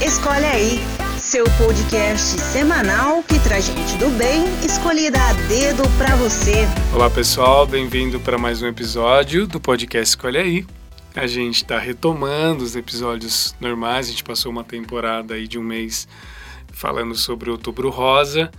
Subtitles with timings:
[0.00, 0.78] Escolhe aí,
[1.18, 6.68] seu podcast semanal que traz gente do bem escolhida a dedo para você.
[6.94, 10.66] Olá pessoal, bem-vindo para mais um episódio do podcast Escolhe aí.
[11.16, 15.64] A gente está retomando os episódios normais, a gente passou uma temporada aí de um
[15.64, 16.06] mês
[16.72, 18.52] falando sobre o Outubro Rosa.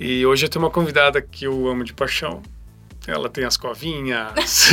[0.00, 2.42] E hoje eu tenho uma convidada que eu amo de paixão,
[3.06, 4.72] ela tem as covinhas.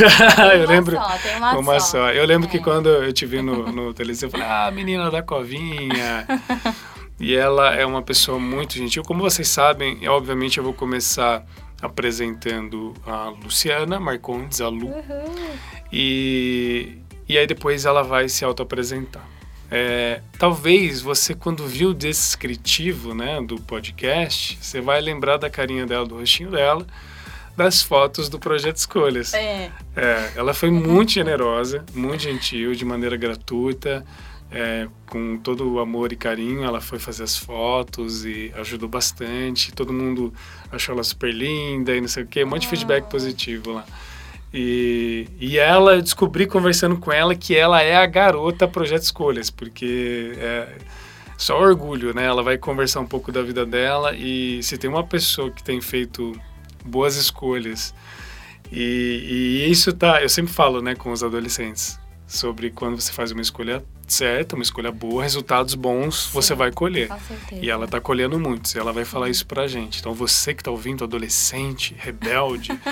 [0.58, 0.96] eu lembro.
[0.96, 1.86] Só, tem uma, uma só.
[1.86, 2.10] só.
[2.10, 2.50] Eu lembro é.
[2.50, 6.26] que quando eu te vi no, no televisão, eu falei, ah, menina da covinha.
[7.18, 9.02] e ela é uma pessoa muito gentil.
[9.04, 11.44] Como vocês sabem, obviamente eu vou começar
[11.80, 14.88] apresentando a Luciana Marcondes, a Lu.
[14.88, 15.56] Uhum.
[15.92, 19.24] E, e aí depois ela vai se auto-apresentar.
[19.70, 25.86] É, talvez você, quando viu o descritivo né, do podcast, você vai lembrar da carinha
[25.86, 26.86] dela, do rostinho dela
[27.56, 29.32] das fotos do Projeto Escolhas.
[29.34, 29.70] É.
[29.96, 34.04] é ela foi muito generosa, muito gentil, de maneira gratuita,
[34.50, 36.64] é, com todo o amor e carinho.
[36.64, 39.72] Ela foi fazer as fotos e ajudou bastante.
[39.72, 40.32] Todo mundo
[40.70, 43.84] achou ela super linda e não sei o quê, um monte de feedback positivo lá.
[44.52, 49.50] E, e ela, eu descobri conversando com ela que ela é a garota Projeto Escolhas,
[49.50, 50.68] porque é
[51.36, 52.24] só orgulho, né?
[52.24, 55.80] Ela vai conversar um pouco da vida dela e se tem uma pessoa que tem
[55.80, 56.40] feito
[56.84, 57.94] boas escolhas.
[58.70, 63.30] E, e, isso tá, eu sempre falo, né, com os adolescentes, sobre quando você faz
[63.30, 67.08] uma escolha certa, uma escolha boa, resultados bons Sim, você vai colher.
[67.52, 70.00] E ela tá colhendo muitos, e ela vai falar isso pra gente.
[70.00, 72.70] Então você que tá ouvindo, adolescente, rebelde,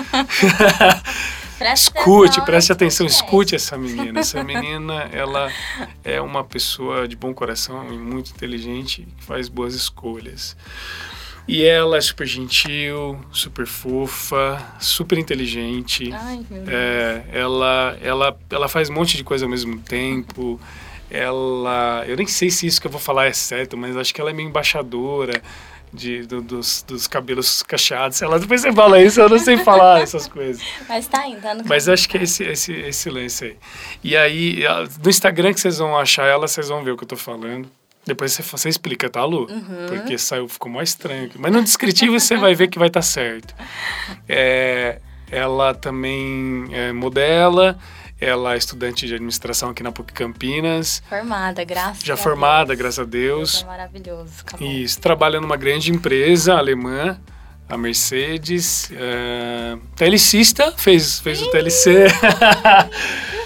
[1.73, 4.19] escute, preste atenção, escute essa menina.
[4.19, 5.51] Essa menina, ela
[6.03, 10.55] é uma pessoa de bom coração e muito inteligente, que faz boas escolhas.
[11.47, 16.09] E ela é super gentil, super fofa, super inteligente.
[16.13, 20.59] Ai, meu é, ela, ela, ela faz um monte de coisa ao mesmo tempo.
[21.11, 22.05] Ela.
[22.07, 24.29] Eu nem sei se isso que eu vou falar é certo, mas acho que ela
[24.29, 25.41] é minha embaixadora.
[25.95, 28.19] De, do, dos, dos cabelos cacheados.
[28.19, 30.59] Ela depois você fala isso, eu não sei falar essas coisas.
[30.89, 33.57] Mas tá indo, tá no Mas acho que é esse, esse, esse lance aí.
[34.03, 34.63] E aí,
[35.03, 37.69] no Instagram que vocês vão achar ela, vocês vão ver o que eu tô falando.
[38.05, 39.47] Depois você, você explica, tá, Lu?
[39.49, 39.85] Uhum.
[39.87, 41.31] Porque saiu, ficou mais estranho.
[41.37, 43.55] Mas no descritivo você vai ver que vai estar tá certo.
[44.27, 44.99] É,
[45.31, 47.77] ela também é, modela,
[48.19, 51.01] ela é estudante de administração aqui na PUC Campinas.
[51.07, 52.79] Formada, graças Já a formada, Deus.
[52.79, 53.51] graças a Deus.
[53.51, 54.33] Deus é maravilhoso.
[54.41, 54.67] Acabou.
[54.67, 57.19] Isso, trabalha numa grande empresa alemã,
[57.69, 58.91] a Mercedes.
[58.91, 62.07] É, telecista, fez, fez o TLC.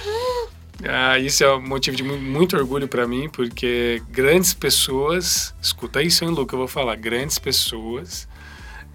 [0.88, 6.24] Ah, isso é um motivo de muito orgulho para mim, porque grandes pessoas, escuta isso,
[6.24, 8.28] hein, Luca, eu vou falar, grandes pessoas,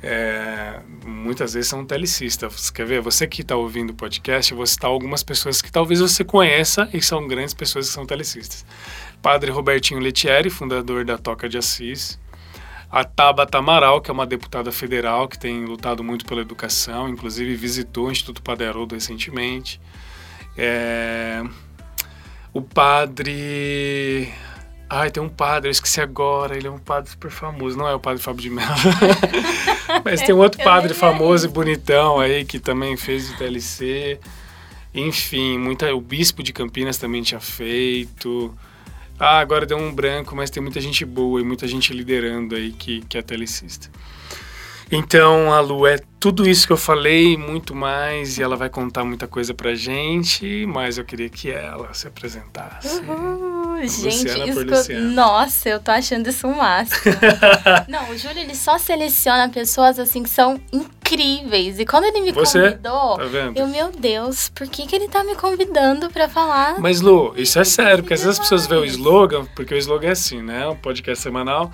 [0.03, 2.71] é, muitas vezes são telecistas.
[2.71, 3.01] Quer ver?
[3.01, 6.89] Você que está ouvindo o podcast, eu vou citar algumas pessoas que talvez você conheça
[6.93, 8.65] e são grandes pessoas que são telecistas.
[9.21, 12.19] Padre Robertinho Letieri, fundador da Toca de Assis.
[12.91, 17.55] A Tabata Amaral, que é uma deputada federal que tem lutado muito pela educação, inclusive
[17.55, 19.81] visitou o Instituto Padre Haroldo recentemente.
[20.59, 21.43] É,
[22.53, 24.33] o padre.
[24.89, 27.95] Ai, tem um padre, eu esqueci agora, ele é um padre super famoso, não é
[27.95, 28.69] o padre Fábio de Mello.
[30.05, 34.21] Mas tem um outro padre famoso e bonitão aí que também fez o TLC.
[34.95, 38.55] Enfim, muita, o bispo de Campinas também tinha feito.
[39.19, 42.73] Ah, agora deu um branco, mas tem muita gente boa e muita gente liderando aí
[42.73, 43.89] que, que é telecista.
[44.95, 49.05] Então, a Lu é tudo isso que eu falei, muito mais, e ela vai contar
[49.05, 53.01] muita coisa pra gente, mas eu queria que ela se apresentasse.
[53.01, 57.01] Uhul, gente, isso nossa, eu tô achando isso um máximo.
[57.89, 61.81] Não, o Júlio, ele só seleciona pessoas assim que são incríveis.
[61.81, 62.61] E quando ele me Você?
[62.61, 63.57] convidou, tá vendo?
[63.57, 66.79] eu, meu Deus, por que, que ele tá me convidando pra falar?
[66.79, 69.79] Mas, Lu, isso é sério, porque às vezes as pessoas veem o slogan, porque o
[69.79, 70.69] slogan é assim, né?
[70.69, 71.73] Um podcast semanal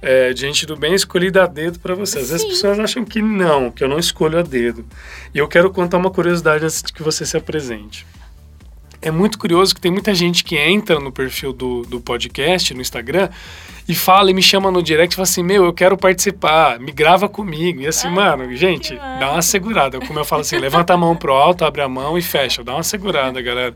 [0.00, 2.18] é, gente do bem escolhida a dedo para você.
[2.18, 4.84] Às vezes as pessoas acham que não, que eu não escolho a dedo.
[5.34, 8.06] E eu quero contar uma curiosidade antes de que você se apresente.
[9.00, 12.80] É muito curioso que tem muita gente que entra no perfil do, do podcast, no
[12.80, 13.28] Instagram,
[13.88, 16.90] e fala e me chama no direct e fala assim: Meu, eu quero participar, me
[16.90, 17.80] grava comigo.
[17.80, 20.00] E assim, ah, mano, gente, dá uma segurada.
[20.00, 22.64] Como eu falo assim: levanta a mão pro alto, abre a mão e fecha.
[22.64, 23.74] Dá uma segurada, galera.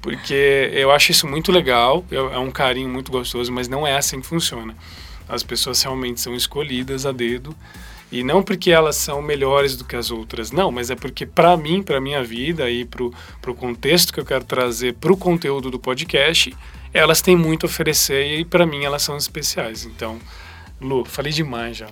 [0.00, 4.20] Porque eu acho isso muito legal, é um carinho muito gostoso, mas não é assim
[4.20, 4.74] que funciona.
[5.28, 7.54] As pessoas realmente são escolhidas a dedo.
[8.10, 11.56] E não porque elas são melhores do que as outras, não, mas é porque para
[11.56, 15.72] mim, para minha vida e para o contexto que eu quero trazer para o conteúdo
[15.72, 16.56] do podcast,
[16.94, 19.84] elas têm muito a oferecer e para mim elas são especiais.
[19.84, 20.20] Então,
[20.80, 21.88] Lu, falei demais já.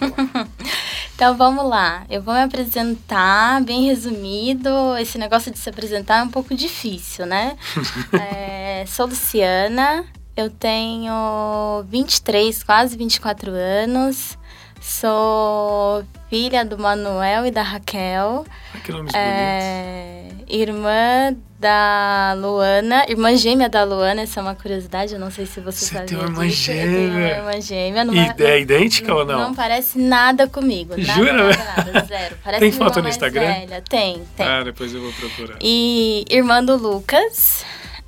[1.14, 2.04] Então vamos lá.
[2.10, 4.68] Eu vou me apresentar bem resumido.
[4.98, 7.56] Esse negócio de se apresentar é um pouco difícil, né?
[8.12, 10.04] é, sou Luciana,
[10.36, 14.36] Eu tenho 23, quase 24 anos.
[14.80, 18.44] Sou filha do Manuel e da Raquel.
[18.74, 20.54] Ai, que nomes é, bonitos.
[20.54, 25.60] Irmã da Luana, irmã gêmea da Luana, essa é uma curiosidade, eu não sei se
[25.60, 26.06] você, você sabe.
[26.08, 27.36] Tem uma irmã gêmea.
[27.36, 28.34] Eu uma irmã gêmea.
[28.36, 29.38] E é idêntica não, ou não?
[29.38, 30.94] Não parece nada comigo.
[30.98, 31.32] Nada, Jura?
[31.32, 32.36] Nada, nada, zero.
[32.42, 33.40] Parece tem foto no Instagram?
[33.40, 33.82] Velha.
[33.88, 34.46] Tem, tem.
[34.46, 35.56] Ah, depois eu vou procurar.
[35.62, 37.64] E irmã do Lucas.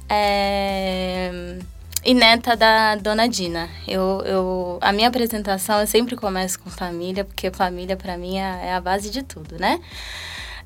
[0.09, 1.57] É
[2.07, 3.69] e neta da dona Dina.
[3.87, 8.69] Eu, eu, a minha apresentação eu sempre começo com família, porque família para mim é,
[8.69, 9.81] é, a base de tudo, né?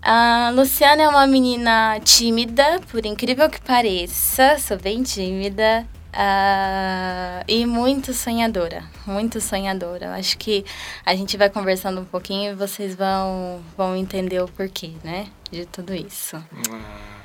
[0.03, 5.87] A Luciana é uma menina tímida, por incrível que pareça, sou bem tímida.
[6.13, 10.13] Uh, e muito sonhadora, muito sonhadora.
[10.17, 10.65] Acho que
[11.07, 15.29] a gente vai conversando um pouquinho e vocês vão, vão entender o porquê, né?
[15.53, 16.37] De tudo isso.
[16.37, 17.21] Ah,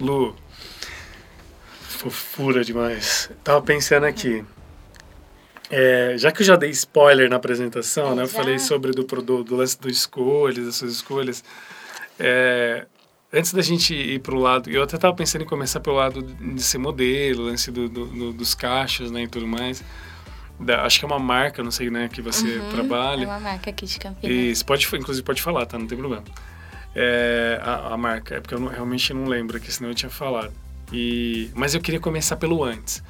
[0.00, 0.34] Lu,
[1.94, 3.30] Fofura demais.
[3.42, 4.44] Tava pensando aqui.
[5.70, 8.22] É, já que eu já dei spoiler na apresentação, é, né?
[8.22, 8.32] Eu já?
[8.32, 11.42] falei sobre do, do, do lance do escolhas, das suas escolhas.
[12.18, 12.86] É,
[13.32, 16.22] antes da gente ir para o lado, eu até estava pensando em começar pelo lado
[16.22, 19.82] de ser modelo, lance do, do, dos cachos, né, e tudo mais.
[20.60, 23.24] Da, acho que é uma marca, não sei, né, que você uhum, trabalha.
[23.24, 24.60] É uma marca aqui de Campinas.
[24.60, 25.78] E pode, inclusive pode falar, tá?
[25.78, 26.24] Não tem problema.
[26.94, 30.10] É, a, a marca, é porque eu não, realmente não lembro aqui, senão eu tinha
[30.10, 30.52] falado.
[30.94, 33.02] E, mas eu queria começar pelo antes.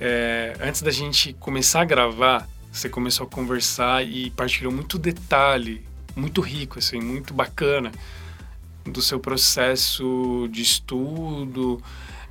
[0.00, 5.86] É, antes da gente começar a gravar, você começou a conversar e partilhou muito detalhe,
[6.16, 7.92] muito rico, assim, muito bacana
[8.84, 11.80] do seu processo de estudo,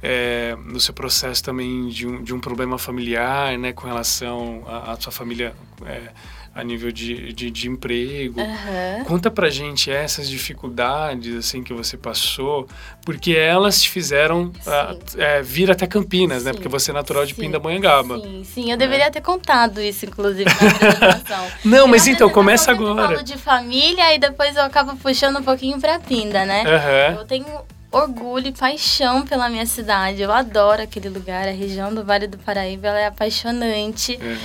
[0.04, 4.98] é, do seu processo também de um, de um problema familiar, né, com relação à
[5.00, 5.56] sua família
[5.86, 6.12] é,
[6.58, 8.42] a nível de, de, de emprego.
[8.42, 9.04] Uhum.
[9.06, 12.68] Conta pra gente essas dificuldades assim que você passou,
[13.06, 16.46] porque elas te fizeram uh, é, vir até Campinas, sim.
[16.46, 16.54] né?
[16.54, 17.42] Porque você é natural de sim.
[17.42, 18.20] Pindamonhangaba.
[18.20, 18.72] Sim, sim.
[18.72, 19.12] Eu deveria é.
[19.12, 21.46] ter contado isso, inclusive, na apresentação.
[21.64, 23.04] Não, mas então, começa agora.
[23.04, 26.64] Eu falo de família e depois eu acabo puxando um pouquinho pra Pinda, né?
[26.64, 27.20] Uhum.
[27.20, 27.46] Eu tenho
[27.92, 30.22] orgulho e paixão pela minha cidade.
[30.22, 34.20] Eu adoro aquele lugar, a região do Vale do Paraíba, ela é apaixonante.
[34.22, 34.38] Uhum.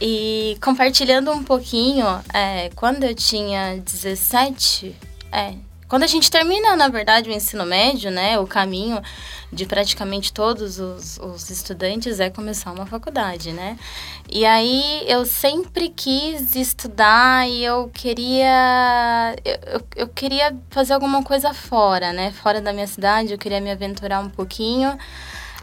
[0.00, 4.94] E compartilhando um pouquinho, é, quando eu tinha 17,
[5.32, 5.54] é,
[5.88, 9.00] quando a gente termina, na verdade, o ensino médio, né, o caminho
[9.52, 13.78] de praticamente todos os, os estudantes é começar uma faculdade, né?
[14.28, 21.54] E aí eu sempre quis estudar e eu queria eu, eu queria fazer alguma coisa
[21.54, 22.32] fora, né?
[22.32, 24.98] Fora da minha cidade, eu queria me aventurar um pouquinho.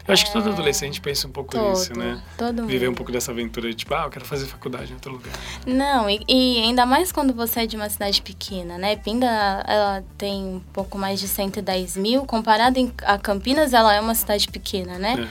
[0.06, 2.22] Eu acho que todo adolescente pensa um pouco todo, nisso, né?
[2.36, 2.92] Todo Viver mundo.
[2.92, 5.32] um pouco dessa aventura de, tipo, ah, eu quero fazer faculdade em outro lugar.
[5.66, 8.96] Não, e, e, ainda mais quando você é de uma cidade pequena, né?
[8.96, 9.26] Pinda,
[9.66, 12.26] ela tem um pouco mais de 110 mil.
[12.26, 15.14] Comparado em, a Campinas, ela é uma cidade pequena, né?
[15.14, 15.26] Uhum.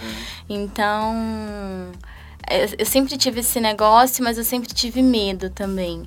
[0.50, 1.92] Então,
[2.50, 6.04] eu, eu sempre tive esse negócio, mas eu sempre tive medo também.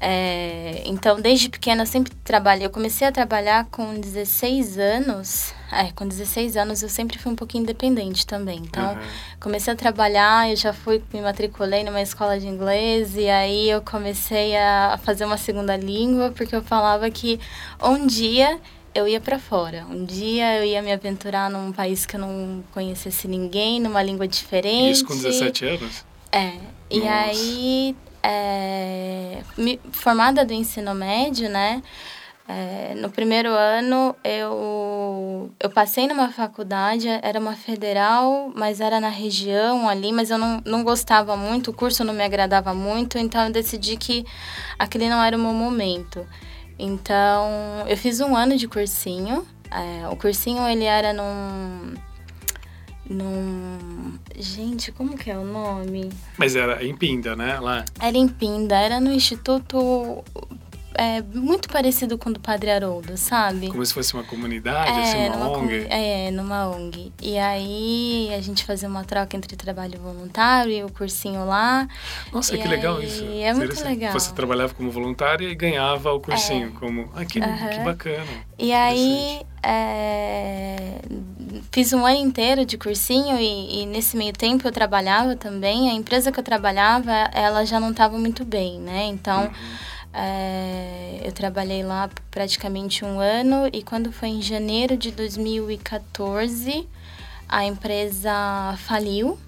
[0.00, 2.64] É, então, desde pequena eu sempre trabalhei.
[2.64, 5.52] Eu comecei a trabalhar com 16 anos.
[5.70, 8.58] É, com 16 anos eu sempre fui um pouquinho independente também.
[8.58, 9.00] Então, uhum.
[9.38, 13.82] comecei a trabalhar, eu já fui, me matriculei numa escola de inglês e aí eu
[13.82, 17.38] comecei a fazer uma segunda língua, porque eu falava que
[17.82, 18.58] um dia
[18.94, 19.86] eu ia para fora.
[19.90, 24.26] Um dia eu ia me aventurar num país que eu não conhecesse ninguém, numa língua
[24.26, 24.92] diferente.
[24.92, 26.04] Isso com 17 anos?
[26.32, 26.52] É.
[26.90, 27.12] E Nossa.
[27.12, 29.42] aí é,
[29.92, 31.82] formada do ensino médio, né?
[32.50, 39.10] É, no primeiro ano eu, eu passei numa faculdade, era uma federal, mas era na
[39.10, 43.44] região ali, mas eu não, não gostava muito, o curso não me agradava muito, então
[43.44, 44.24] eu decidi que
[44.78, 46.26] aquele não era o meu momento.
[46.78, 51.94] Então eu fiz um ano de cursinho, é, o cursinho ele era num
[53.10, 54.18] num.
[54.36, 56.10] Gente, como que é o nome?
[56.36, 57.58] Mas era em Pinda, né?
[57.58, 57.84] Lá.
[58.00, 60.24] Era em Pinda, era no Instituto
[60.98, 63.68] é, muito parecido com o do Padre Haroldo, sabe?
[63.68, 65.86] Como se fosse uma comunidade, é, assim, uma ONG?
[65.88, 67.12] É, numa ONG.
[67.22, 71.86] E aí a gente fazia uma troca entre trabalho voluntário e o cursinho lá.
[72.32, 73.24] Nossa, que aí, legal isso.
[73.24, 74.12] É muito legal.
[74.12, 76.72] Você trabalhava como voluntária e ganhava o cursinho.
[76.74, 76.78] É.
[76.80, 77.08] Como...
[77.14, 78.26] Ah, que, que bacana.
[78.58, 81.00] E aí é,
[81.70, 85.90] fiz um ano inteiro de cursinho e, e, nesse meio tempo eu trabalhava também.
[85.90, 89.04] A empresa que eu trabalhava, ela já não estava muito bem, né?
[89.04, 89.44] Então...
[89.44, 96.88] Uhum é, eu trabalhei lá praticamente um ano e quando foi em janeiro de 2014,
[97.48, 98.32] a empresa
[98.78, 99.38] faliu.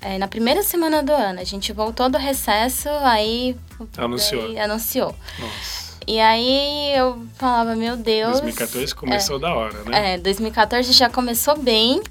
[0.00, 3.56] É, na primeira semana do ano, a gente voltou do recesso, aí
[3.96, 4.58] anunciou.
[4.58, 5.16] anunciou.
[5.38, 5.94] Nossa.
[6.06, 8.40] E aí eu falava, meu Deus.
[8.40, 10.14] 2014 começou é, da hora, né?
[10.14, 12.02] É, 2014 já começou bem.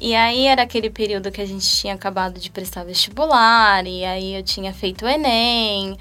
[0.00, 4.34] E aí era aquele período que a gente tinha acabado de prestar vestibular, e aí
[4.34, 5.96] eu tinha feito o Enem.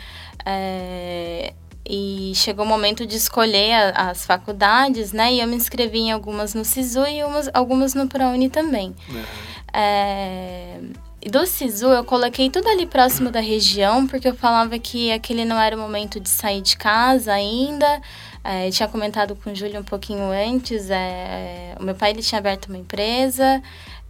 [0.45, 1.53] É,
[1.87, 5.33] e chegou o momento de escolher a, as faculdades, né?
[5.33, 8.95] E eu me inscrevi em algumas no SISU e umas, algumas no ProUni também.
[9.09, 9.23] Uhum.
[9.73, 10.79] É,
[11.29, 15.59] do SISU eu coloquei tudo ali próximo da região, porque eu falava que aquele não
[15.59, 18.01] era o momento de sair de casa ainda.
[18.43, 22.39] É, tinha comentado com o Júlio um pouquinho antes, é, o meu pai ele tinha
[22.39, 23.63] aberto uma empresa,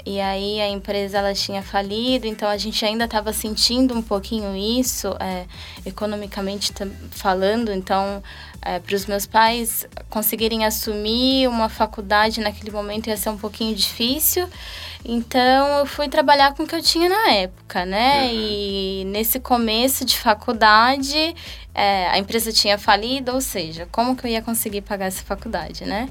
[0.05, 4.55] e aí a empresa ela tinha falido, então a gente ainda estava sentindo um pouquinho
[4.55, 5.45] isso, é,
[5.85, 6.73] economicamente
[7.11, 7.71] falando.
[7.71, 8.21] Então,
[8.61, 13.73] é, para os meus pais conseguirem assumir uma faculdade naquele momento ia ser um pouquinho
[13.73, 14.49] difícil.
[15.05, 18.23] Então, eu fui trabalhar com o que eu tinha na época, né?
[18.23, 18.29] Uhum.
[18.31, 21.35] E nesse começo de faculdade,
[21.73, 25.85] é, a empresa tinha falido, ou seja, como que eu ia conseguir pagar essa faculdade,
[25.85, 26.09] né?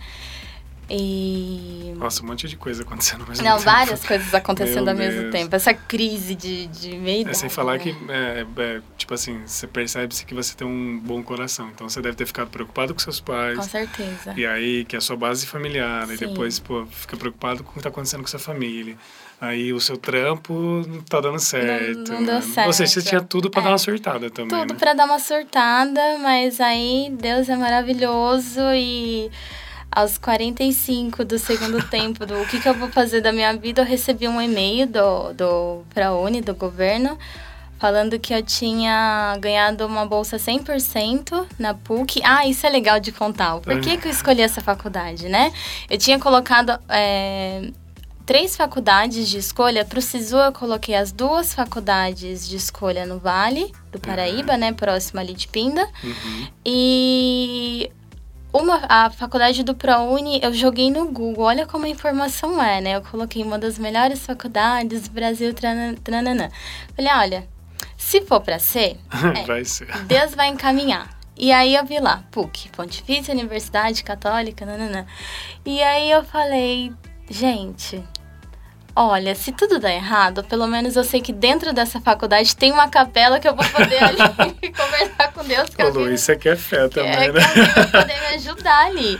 [0.94, 1.94] E...
[1.96, 3.64] Nossa, um monte de coisa acontecendo ao mesmo Não, tempo.
[3.64, 5.56] várias coisas acontecendo ao mesmo tempo.
[5.56, 7.26] Essa crise de, de meio.
[7.26, 11.22] É, sem falar que, é, é, tipo assim, você percebe-se que você tem um bom
[11.22, 11.70] coração.
[11.74, 13.56] Então você deve ter ficado preocupado com seus pais.
[13.56, 14.34] Com certeza.
[14.36, 16.06] E aí, que é a sua base familiar.
[16.08, 16.12] Sim.
[16.12, 18.94] E depois, pô, fica preocupado com o que está acontecendo com sua família.
[19.40, 20.52] Aí o seu trampo
[20.86, 22.12] não tá dando certo.
[22.12, 22.42] Não, não deu né?
[22.42, 22.66] certo.
[22.66, 23.64] Ou seja, você tinha tudo para é.
[23.64, 24.60] dar uma surtada também.
[24.60, 24.78] Tudo né?
[24.78, 29.30] para dar uma surtada, mas aí Deus é maravilhoso e
[29.94, 33.82] aos 45 do segundo tempo do o que, que eu vou fazer da minha vida,
[33.82, 37.18] eu recebi um e-mail do, do ProUni, do governo,
[37.78, 42.20] falando que eu tinha ganhado uma bolsa 100% na PUC.
[42.24, 43.58] Ah, isso é legal de contar.
[43.58, 45.52] Por que, que eu escolhi essa faculdade, né?
[45.90, 47.70] Eu tinha colocado é,
[48.24, 49.84] três faculdades de escolha.
[49.84, 54.58] Para o SISU, eu coloquei as duas faculdades de escolha no Vale do Paraíba, uhum.
[54.58, 54.72] né?
[54.72, 55.86] Próximo ali de Pinda.
[56.02, 56.46] Uhum.
[56.64, 57.90] E
[58.52, 61.44] uma, a faculdade do ProUni eu joguei no Google.
[61.44, 62.96] Olha como a informação é, né?
[62.96, 66.50] Eu coloquei uma das melhores faculdades do Brasil, trananã.
[66.94, 67.48] Falei, olha,
[67.96, 68.98] se for para ser,
[69.36, 71.08] é, vai ser, Deus vai encaminhar.
[71.36, 75.06] E aí eu vi lá, PUC, Pontifícia Universidade Católica, nananã.
[75.64, 76.92] E aí eu falei,
[77.30, 78.04] gente,
[78.94, 82.88] Olha, se tudo der errado, pelo menos eu sei que dentro dessa faculdade tem uma
[82.88, 84.18] capela que eu vou poder ali
[84.70, 85.70] conversar com Deus.
[85.70, 87.40] Que Ô, Lu, isso aqui é fé também, é, né?
[87.52, 89.18] Que vai poder me ajudar ali.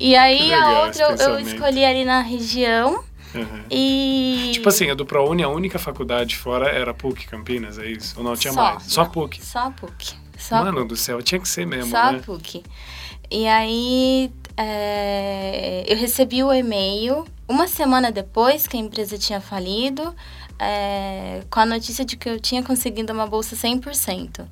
[0.00, 3.04] E aí a outra eu, eu escolhi ali na região.
[3.34, 3.64] Uhum.
[3.70, 4.50] E.
[4.54, 8.14] Tipo assim, a do ProUni, a única faculdade fora era PUC Campinas, é isso?
[8.16, 8.82] Ou não tinha só, mais?
[8.84, 9.44] Só PUC.
[9.44, 10.14] Só PUC.
[10.38, 10.88] Só Mano PUC.
[10.88, 12.18] do céu, tinha que ser mesmo, só né?
[12.18, 12.64] Só PUC.
[13.30, 20.14] E aí é, eu recebi o e-mail uma semana depois que a empresa tinha falido,
[20.58, 24.46] é, com a notícia de que eu tinha conseguido uma bolsa 100%.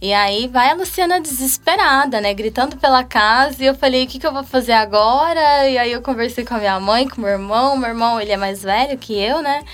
[0.00, 2.34] E aí vai a Luciana desesperada, né?
[2.34, 3.62] Gritando pela casa.
[3.62, 5.68] E eu falei, o que, que eu vou fazer agora?
[5.68, 7.76] E aí eu conversei com a minha mãe, com meu irmão.
[7.76, 9.64] Meu irmão, ele é mais velho que eu, né?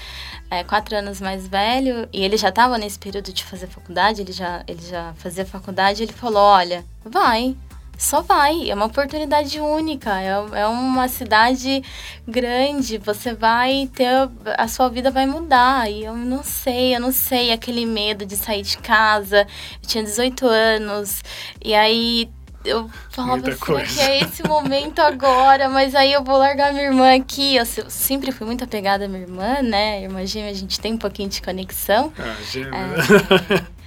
[0.48, 2.08] É, quatro anos mais velho.
[2.12, 4.20] E ele já estava nesse período de fazer faculdade.
[4.20, 6.02] Ele já, ele já fazia faculdade.
[6.02, 7.56] Ele falou, olha, vai
[8.00, 8.70] só vai.
[8.70, 10.20] É uma oportunidade única.
[10.20, 11.82] É, é uma cidade
[12.26, 12.98] grande.
[12.98, 14.08] Você vai ter.
[14.56, 15.90] A sua vida vai mudar.
[15.90, 17.52] E eu não sei, eu não sei.
[17.52, 19.46] Aquele medo de sair de casa.
[19.82, 21.22] Eu tinha 18 anos.
[21.62, 22.30] E aí
[22.64, 23.94] eu falava Muita assim, coisa.
[23.94, 27.56] que é esse momento agora, mas aí eu vou largar minha irmã aqui.
[27.56, 30.02] Eu sempre fui muito apegada à minha irmã, né?
[30.02, 32.12] Irmã gêmea, a gente tem um pouquinho de conexão.
[32.18, 32.70] Ah, gêmea.
[32.74, 33.62] É,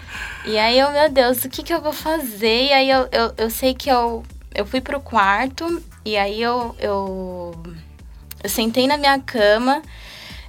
[0.46, 2.66] e aí eu, meu Deus, o que que eu vou fazer?
[2.66, 4.24] E aí eu, eu, eu sei que eu,
[4.54, 7.54] eu fui pro quarto e aí eu, eu,
[8.44, 9.82] eu sentei na minha cama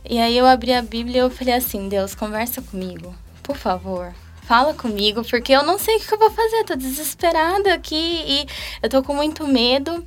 [0.05, 4.13] e aí eu abri a Bíblia e eu falei assim, Deus, conversa comigo, por favor.
[4.43, 8.47] Fala comigo, porque eu não sei o que eu vou fazer, tô desesperada aqui e
[8.83, 10.07] eu tô com muito medo.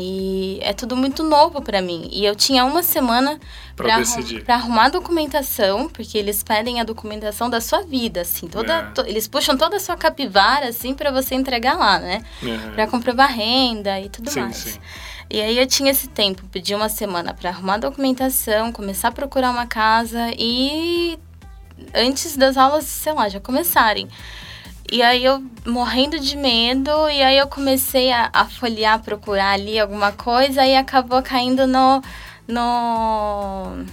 [0.00, 2.08] E é tudo muito novo para mim.
[2.12, 3.38] E eu tinha uma semana
[3.74, 4.04] para arrum
[4.48, 8.82] arrumar a documentação, porque eles pedem a documentação da sua vida, assim, toda, é.
[8.92, 12.22] to, eles puxam toda a sua capivara assim para você entregar lá, né?
[12.42, 12.72] Uhum.
[12.72, 14.56] Para comprovar renda e tudo sim, mais.
[14.56, 14.78] Sim.
[15.30, 19.12] E aí eu tinha esse tempo, pedi uma semana para arrumar a documentação, começar a
[19.12, 21.18] procurar uma casa e
[21.94, 24.08] antes das aulas, sei lá, já começarem.
[24.90, 29.78] E aí eu morrendo de medo, e aí eu comecei a, a folhear, procurar ali
[29.78, 32.02] alguma coisa, e acabou caindo no.
[32.46, 33.84] no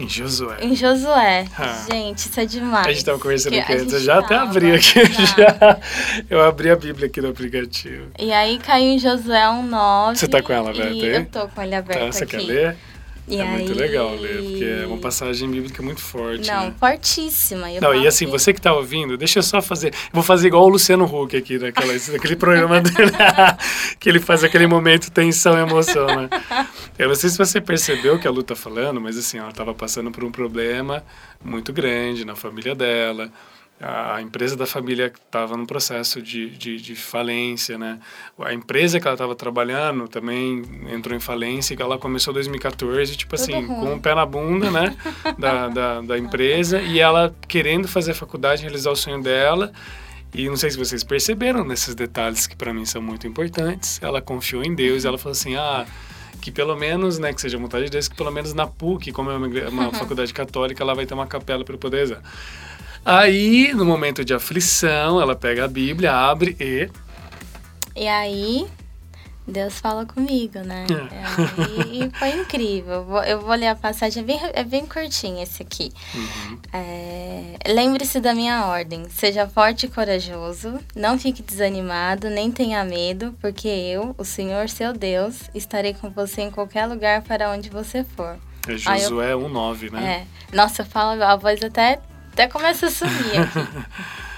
[0.00, 0.56] em Josué.
[0.62, 1.46] Em Josué.
[1.58, 1.86] Ah.
[1.90, 2.86] Gente, isso é demais.
[2.86, 3.92] A gente tava conversando aqui antes.
[3.92, 5.00] Eu já até abri aqui.
[5.36, 5.78] Já.
[6.30, 8.06] Eu abri a Bíblia aqui no aplicativo.
[8.18, 10.16] E aí caiu em Josué 1,9.
[10.16, 11.16] Você tá com ela aberta aí?
[11.16, 12.38] Eu tô com ela aberta tá, você aqui.
[12.38, 12.76] quer ler?
[13.28, 13.48] E é aí...
[13.48, 16.48] muito legal ler, porque é uma passagem bíblica muito forte.
[16.48, 16.74] Não, né?
[16.78, 17.66] fortíssima.
[17.80, 19.88] Não, e assim, que- você que tá ouvindo, deixa eu só fazer.
[19.88, 23.12] eu Vou fazer igual o Luciano Huck aqui, naquela, naquele programa dele,
[23.98, 26.28] que ele faz aquele momento tensão e emoção, né?
[26.98, 29.52] Eu não sei se você percebeu o que a Lu tá falando, mas assim, ela
[29.52, 31.04] tava passando por um problema
[31.42, 33.30] muito grande na família dela.
[33.82, 37.98] A empresa da família estava num processo de, de, de falência, né?
[38.38, 43.16] A empresa que ela estava trabalhando também entrou em falência, que ela começou em 2014,
[43.16, 43.66] tipo Tudo assim, ruim.
[43.66, 44.94] com o pé na bunda, né?
[45.38, 49.72] da, da, da empresa, e ela querendo fazer a faculdade, realizar o sonho dela.
[50.34, 53.98] E não sei se vocês perceberam nesses detalhes que para mim são muito importantes.
[54.02, 55.86] Ela confiou em Deus, ela falou assim: ah,
[56.40, 59.30] que pelo menos, né, que seja vontade de Deus, que pelo menos na PUC, como
[59.30, 62.22] é uma, uma faculdade católica, ela vai ter uma capela para poder usar.
[63.04, 66.88] Aí, no momento de aflição, ela pega a Bíblia, abre e.
[67.96, 68.66] E aí,
[69.46, 70.86] Deus fala comigo, né?
[70.90, 71.80] É.
[71.88, 73.04] E foi incrível.
[73.26, 75.90] Eu vou, ler a passagem, é bem, é bem curtinho esse aqui.
[76.14, 76.58] Uhum.
[76.72, 79.08] É, Lembre-se da minha ordem.
[79.10, 80.78] Seja forte e corajoso.
[80.94, 86.42] Não fique desanimado, nem tenha medo, porque eu, o Senhor seu Deus, estarei com você
[86.42, 88.36] em qualquer lugar para onde você for.
[88.68, 90.26] É Ah, eu- Josué 1,9, né?
[90.52, 90.54] É.
[90.56, 91.98] Nossa, eu falo, a voz até,
[92.40, 93.58] até começa a sumir aqui.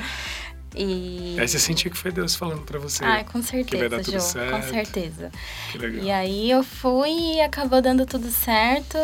[0.75, 1.37] E.
[1.39, 3.05] Aí você sentiu que foi Deus falando para você.
[3.05, 4.51] Ai, com que vai dar certeza, tudo Jô, certo.
[4.53, 5.31] com certeza.
[5.71, 6.03] Que legal.
[6.03, 8.97] E aí eu fui e acabou dando tudo certo.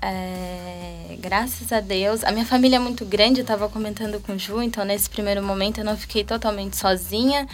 [0.00, 2.24] É, graças a Deus.
[2.24, 5.42] A minha família é muito grande, eu tava comentando com o Ju, então nesse primeiro
[5.42, 7.46] momento eu não fiquei totalmente sozinha.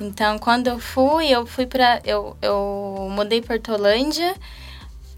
[0.00, 2.00] Então quando eu fui, eu fui pra.
[2.06, 4.34] Eu, eu mudei pra Hortolândia.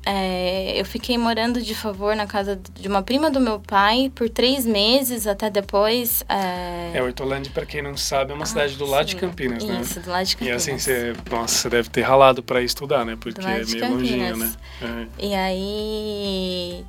[0.06, 4.28] É, eu fiquei morando de favor na casa de uma prima do meu pai por
[4.28, 6.22] três meses, até depois.
[6.28, 9.16] É, É, Hortolândia, para quem não sabe, é uma ah, cidade do lado de.
[9.16, 9.80] Campinas, né?
[9.80, 10.62] Isso, do lado de E Campinas.
[10.62, 13.16] assim, você, nossa, você deve ter ralado para estudar, né?
[13.18, 14.52] Porque é meio longinho, né?
[14.82, 15.26] É.
[15.26, 16.84] E aí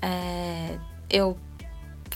[0.00, 0.76] é,
[1.10, 1.36] eu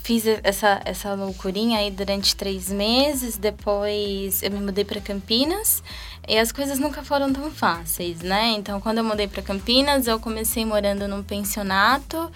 [0.07, 5.83] fiz essa, essa loucurinha aí durante três meses, depois eu me mudei para Campinas
[6.29, 8.53] e as coisas nunca foram tão fáceis, né?
[8.53, 12.31] Então quando eu mudei para Campinas, eu comecei morando num pensionato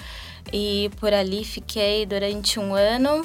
[0.53, 3.25] e por ali fiquei durante um ano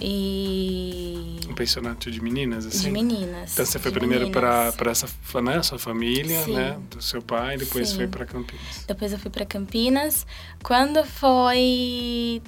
[0.00, 2.86] e Um pensionato de meninas, assim?
[2.86, 3.52] de meninas.
[3.52, 5.06] Então você foi primeiro para essa
[5.40, 6.54] né, sua família, Sim.
[6.54, 7.96] né, do seu pai, depois Sim.
[7.98, 8.84] foi para Campinas.
[8.88, 10.26] Depois eu fui para Campinas.
[10.60, 12.42] Quando foi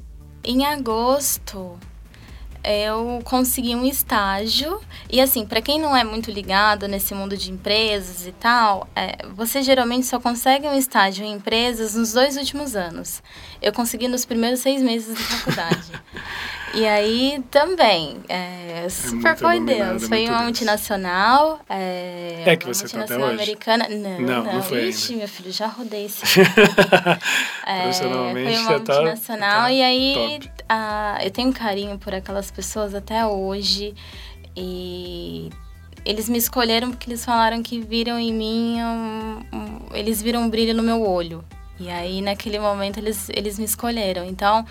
[0.46, 1.76] em agosto,
[2.66, 4.80] eu consegui um estágio.
[5.10, 9.16] E assim, para quem não é muito ligado nesse mundo de empresas e tal, é,
[9.34, 13.22] você geralmente só consegue um estágio em empresas nos dois últimos anos.
[13.62, 15.92] Eu consegui nos primeiros seis meses da faculdade.
[16.74, 20.02] E aí também, é, super muito foi Deus.
[20.02, 21.60] é Foi uma multinacional.
[21.70, 23.32] É, É que você tá até hoje?
[23.34, 23.88] americana.
[23.88, 24.52] Não, Não, não.
[24.54, 25.20] não foi Ixi, ainda.
[25.24, 26.22] meu filho, já rodei esse.
[27.66, 32.14] É, Profissionalmente foi uma tá- multinacional tá e aí a, eu tenho um carinho por
[32.14, 33.94] aquelas pessoas até hoje
[34.56, 35.50] e
[36.04, 40.48] eles me escolheram porque eles falaram que viram em mim um, um- eles viram um
[40.50, 41.44] brilho no meu olho
[41.78, 44.64] e aí naquele momento eles, eles me escolheram então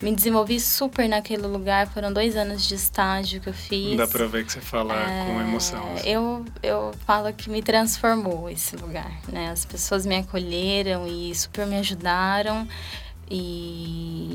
[0.00, 4.26] me desenvolvi super naquele lugar foram dois anos de estágio que eu fiz Dá para
[4.26, 5.94] ver que você fala com é, emoção.
[5.94, 6.08] assim.
[6.08, 9.48] Eu, eu falo que me transformou esse lugar, né?
[9.50, 12.68] As pessoas me acolheram e super me ajudaram.
[13.30, 14.25] E,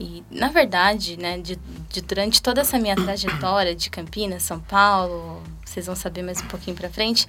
[0.00, 1.58] e na verdade, né, de,
[1.90, 6.46] de durante toda essa minha trajetória de Campinas, São Paulo, vocês vão saber mais um
[6.46, 7.26] pouquinho pra frente,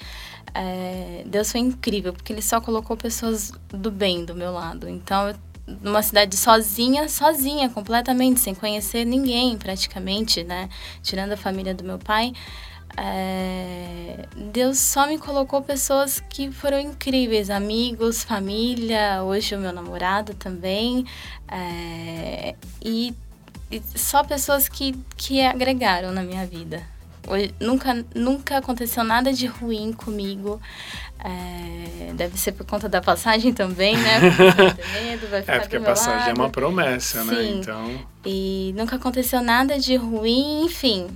[0.53, 4.87] é, Deus foi incrível, porque Ele só colocou pessoas do bem do meu lado.
[4.87, 5.35] Então, eu
[5.81, 10.69] numa cidade sozinha, sozinha, completamente, sem conhecer ninguém praticamente, né?
[11.01, 12.33] Tirando a família do meu pai.
[12.97, 20.33] É, Deus só me colocou pessoas que foram incríveis, amigos, família, hoje o meu namorado
[20.33, 21.05] também.
[21.49, 23.13] é, e,
[23.71, 26.83] e só pessoas que, que agregaram na minha vida.
[27.27, 30.59] Hoje, nunca, nunca aconteceu nada de ruim comigo.
[31.23, 34.21] É, deve ser por conta da passagem também, né?
[34.21, 36.37] Porque medo, vai ficar É, porque a passagem é lado.
[36.41, 37.35] uma promessa, né?
[37.35, 37.59] Sim.
[37.59, 41.07] Então, E nunca aconteceu nada de ruim, enfim.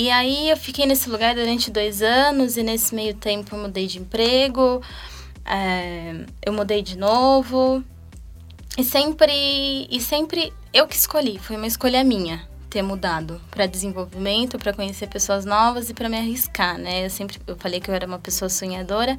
[0.00, 3.88] E aí eu fiquei nesse lugar durante dois anos e nesse meio tempo eu mudei
[3.88, 4.80] de emprego,
[5.44, 7.82] é, eu mudei de novo.
[8.78, 14.56] E sempre, e sempre eu que escolhi, foi uma escolha minha ter mudado para desenvolvimento,
[14.56, 17.06] para conhecer pessoas novas e para me arriscar, né?
[17.06, 19.18] Eu sempre eu falei que eu era uma pessoa sonhadora,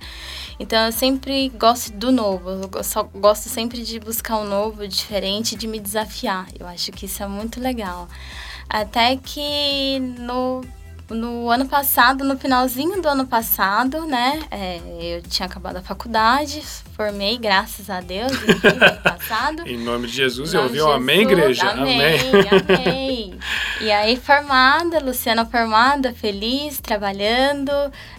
[0.58, 4.84] então eu sempre gosto do novo, eu go- só gosto sempre de buscar o novo,
[4.84, 6.48] o diferente, de me desafiar.
[6.58, 8.08] Eu acho que isso é muito legal.
[8.70, 10.62] Até que no
[11.14, 14.42] no ano passado, no finalzinho do ano passado, né?
[14.52, 16.62] É, eu tinha acabado a faculdade,
[16.96, 19.68] formei, graças a Deus, no ano passado.
[19.68, 21.70] em nome de Jesus, eu ouvi um amém, igreja.
[21.72, 22.60] Amém, amém.
[22.78, 23.40] amém.
[23.82, 27.72] e aí, formada, Luciana formada, feliz, trabalhando.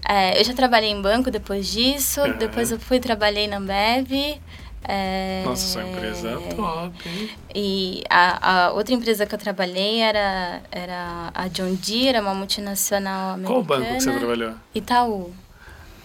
[0.08, 2.38] É, eu já trabalhei em banco depois disso, uhum.
[2.38, 4.40] depois eu fui trabalhei na Ambev.
[4.82, 5.42] É...
[5.44, 7.30] Nossa, sua empresa é top, hein?
[7.54, 13.34] E a, a, outra empresa que eu trabalhei era, era a John Deere, uma multinacional
[13.34, 13.54] americana.
[13.54, 14.54] Qual banco que você trabalhou?
[14.74, 15.32] Itaú.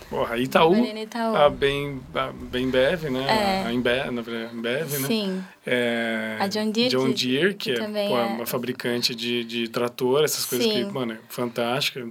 [0.10, 1.36] Porra, Itaú, Itaú.
[1.36, 3.26] a bem, a bem Bev, né?
[3.28, 3.68] É.
[3.68, 5.08] A Embev, na Embev, né?
[5.08, 5.44] Sim.
[5.66, 6.90] É, a John Deere.
[6.90, 10.86] John Deere, que, que é, pô, é uma fabricante de, de trator, essas coisas Sim.
[10.86, 12.08] que, mano, é fantástica.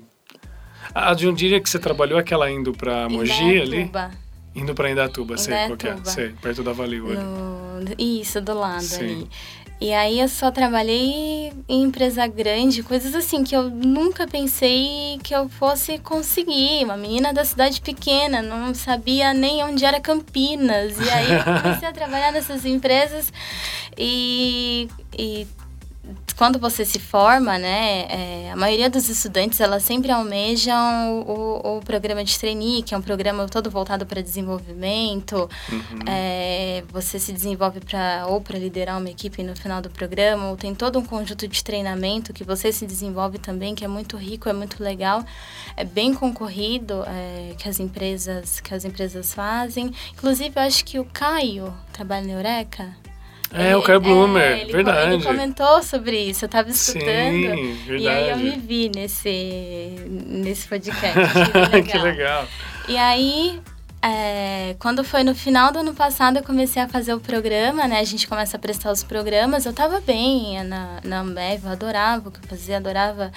[0.92, 3.90] A John Deere que você trabalhou, aquela indo pra Mogi ali?
[4.55, 5.97] Indo para Indatuba, sei qual que é.
[6.05, 7.85] Sei, perto da Valiu no...
[7.99, 9.05] Isso, do lado Sim.
[9.05, 9.29] ali.
[9.81, 15.35] E aí eu só trabalhei em empresa grande, coisas assim que eu nunca pensei que
[15.35, 16.85] eu fosse conseguir.
[16.85, 20.97] Uma menina da cidade pequena, não sabia nem onde era Campinas.
[20.99, 23.33] E aí eu comecei a trabalhar nessas empresas
[23.99, 24.88] e,
[25.19, 25.47] e
[26.37, 31.81] quando você se forma, né, é, a maioria dos estudantes, elas sempre almejam o, o,
[31.81, 35.49] programa de trainee, que é um programa todo voltado para desenvolvimento.
[35.70, 35.99] Uhum.
[36.07, 40.57] É, você se desenvolve para ou para liderar uma equipe no final do programa, ou
[40.57, 44.49] tem todo um conjunto de treinamento que você se desenvolve também, que é muito rico,
[44.49, 45.25] é muito legal,
[45.77, 49.92] é bem concorrido é, que as empresas que as empresas fazem.
[50.12, 53.05] Inclusive, eu acho que o Caio trabalha na Eureka.
[53.55, 55.14] É, o Caio Blumer, é, ele, verdade.
[55.14, 57.05] Ele comentou sobre isso, eu tava escutando.
[57.07, 58.03] Sim, verdade.
[58.03, 61.14] E aí eu me vi nesse, nesse podcast.
[61.71, 61.83] Que legal.
[61.83, 62.49] que legal.
[62.88, 63.61] E aí,
[64.03, 68.01] é, quando foi no final do ano passado, eu comecei a fazer o programa, né?
[68.01, 69.64] A gente começa a prestar os programas.
[69.64, 73.33] Eu tava bem na, na Ambev, eu adorava o que eu fazia, adorava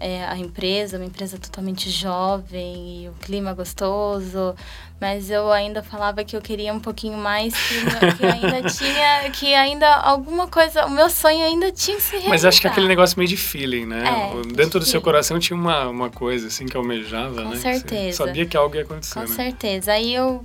[0.00, 4.54] é, a empresa, uma empresa totalmente jovem e o clima gostoso,
[5.00, 9.54] mas eu ainda falava que eu queria um pouquinho mais, que, que ainda tinha, que
[9.54, 12.30] ainda alguma coisa, o meu sonho ainda tinha se realizar.
[12.30, 14.04] Mas acho que aquele negócio meio de feeling, né?
[14.04, 17.56] É, Dentro do seu coração tinha uma, uma coisa assim que almejava, Com né?
[17.56, 18.04] certeza.
[18.04, 19.26] Você sabia que algo ia acontecer, Com né?
[19.26, 19.92] certeza.
[19.92, 20.44] Aí eu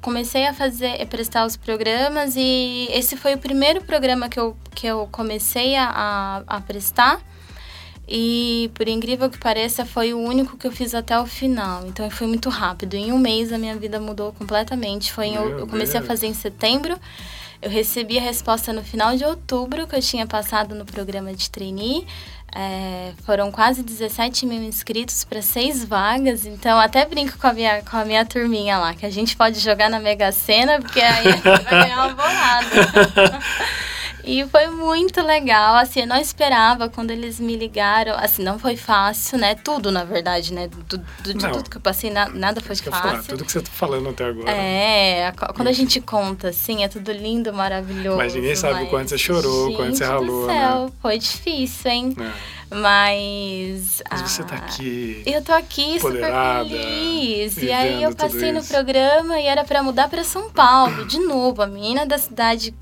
[0.00, 4.56] comecei a fazer, a prestar os programas e esse foi o primeiro programa que eu,
[4.74, 7.20] que eu comecei a, a prestar.
[8.08, 11.86] E, por incrível que pareça, foi o único que eu fiz até o final.
[11.86, 12.94] Então, foi muito rápido.
[12.94, 15.12] Em um mês, a minha vida mudou completamente.
[15.12, 16.98] Foi em, eu comecei a fazer em setembro.
[17.62, 21.50] Eu recebi a resposta no final de outubro, que eu tinha passado no programa de
[21.50, 22.06] trainee.
[22.52, 27.80] É, foram quase 17 mil inscritos para seis vagas, então até brinco com a, minha,
[27.82, 31.28] com a minha turminha lá, que a gente pode jogar na Mega Sena, porque aí
[31.28, 33.38] a gente vai ganhar uma bolada.
[34.24, 38.76] E foi muito legal, assim, eu não esperava quando eles me ligaram, assim, não foi
[38.76, 39.54] fácil, né?
[39.54, 40.68] Tudo, na verdade, né?
[40.68, 42.90] Do, do, de tudo que eu passei, na, nada foi fácil.
[42.90, 44.50] Falar, tudo que você tá falando até agora.
[44.50, 48.18] É, quando a gente conta, assim, é tudo lindo, maravilhoso.
[48.18, 48.86] Mas ninguém sabe mas...
[48.86, 50.92] o quanto você chorou, o quanto você ralou, do céu, né?
[51.00, 52.16] foi difícil, hein?
[52.18, 52.60] É.
[52.70, 54.00] Mas.
[54.08, 55.22] Mas você tá aqui.
[55.26, 57.56] Eu tô aqui super feliz.
[57.56, 61.62] E aí eu passei no programa e era para mudar para São Paulo, de novo.
[61.62, 62.72] A menina da cidade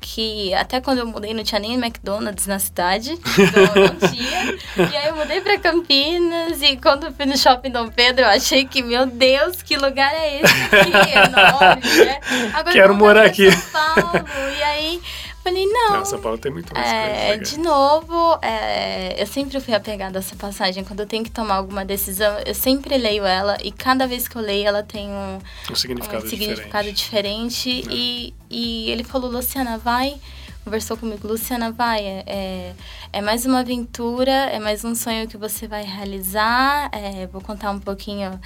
[0.00, 4.90] que até quando eu mudei não tinha nem McDonald's na cidade, então não tinha.
[4.90, 8.28] E aí eu mudei para Campinas e quando eu fui no shopping Dom Pedro, eu
[8.28, 10.92] achei que, meu Deus, que lugar é esse aqui?
[11.18, 12.20] Enorme, né?
[12.52, 13.50] Agora Quero morar aqui.
[13.50, 14.24] São Paulo.
[14.58, 15.00] E aí
[15.48, 15.90] falei, não.
[15.98, 20.20] Não, São Paulo tem muito mais é, De novo, é, eu sempre fui apegada a
[20.20, 20.84] essa passagem.
[20.84, 24.36] Quando eu tenho que tomar alguma decisão, eu sempre leio ela e cada vez que
[24.36, 25.38] eu leio, ela tem um,
[25.70, 27.72] um significado, um significado diferente.
[27.72, 27.88] diferente.
[27.88, 27.94] É.
[27.94, 30.18] E, e ele falou, Luciana, vai
[30.64, 32.74] conversou comigo, Luciana, vai, é, é,
[33.14, 36.90] é mais uma aventura, é mais um sonho que você vai realizar.
[36.92, 38.38] É, vou contar um pouquinho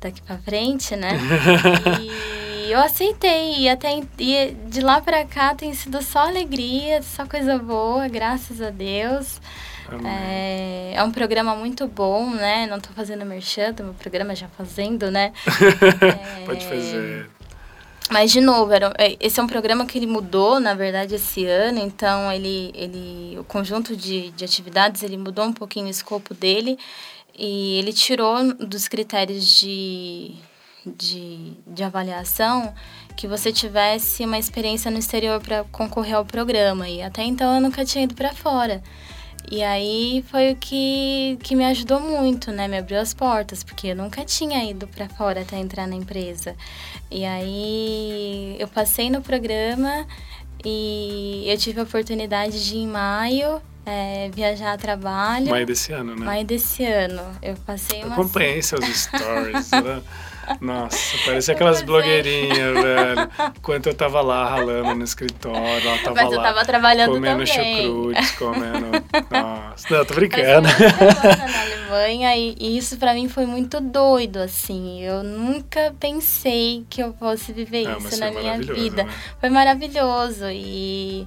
[0.00, 1.18] daqui para frente, né?
[2.00, 3.60] e eu aceitei.
[3.60, 8.60] E até e de lá pra cá tem sido só alegria, só coisa boa, graças
[8.60, 9.40] a Deus.
[10.04, 12.66] É, é, um programa muito bom, né?
[12.66, 15.32] Não tô fazendo merchan, meu programa já fazendo, né?
[16.42, 17.30] é, Pode fazer.
[18.10, 21.44] Mas, de novo, era, é, esse é um programa que ele mudou, na verdade, esse
[21.44, 21.78] ano.
[21.78, 26.78] Então, ele, ele, o conjunto de, de atividades, ele mudou um pouquinho o escopo dele.
[27.36, 30.34] E ele tirou dos critérios de
[30.86, 32.72] de, de avaliação
[33.16, 36.88] que você tivesse uma experiência no exterior para concorrer ao programa.
[36.88, 38.82] E até então eu nunca tinha ido para fora.
[39.50, 42.66] E aí foi o que, que me ajudou muito, né?
[42.66, 46.56] Me abriu as portas, porque eu nunca tinha ido para fora até entrar na empresa.
[47.10, 50.06] E aí eu passei no programa
[50.64, 55.50] e eu tive a oportunidade de, em maio, é, viajar a trabalho.
[55.50, 56.26] Maio desse ano, né?
[56.26, 57.22] Maio desse ano.
[57.40, 58.08] Eu passei uma.
[58.08, 59.70] Eu acompanhei seus stories.
[59.70, 60.02] né?
[60.60, 63.30] Nossa, parecia aquelas blogueirinhas, velho.
[63.56, 66.36] Enquanto eu tava lá ralando no escritório, ela tava Mas lá.
[66.36, 67.82] eu tava trabalhando comendo também.
[67.82, 68.86] chucrute, comendo.
[69.30, 70.68] Nossa, não, tô brincando.
[70.68, 75.00] na Alemanha e, e isso para mim foi muito doido, assim.
[75.02, 79.04] Eu nunca pensei que eu fosse viver isso na minha vida.
[79.04, 79.10] né?
[79.40, 81.26] Foi maravilhoso e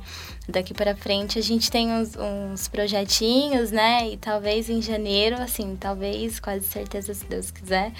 [0.50, 4.10] daqui para frente a gente tem uns, uns projetinhos, né?
[4.10, 7.92] E talvez em janeiro, assim, talvez, quase certeza se Deus quiser,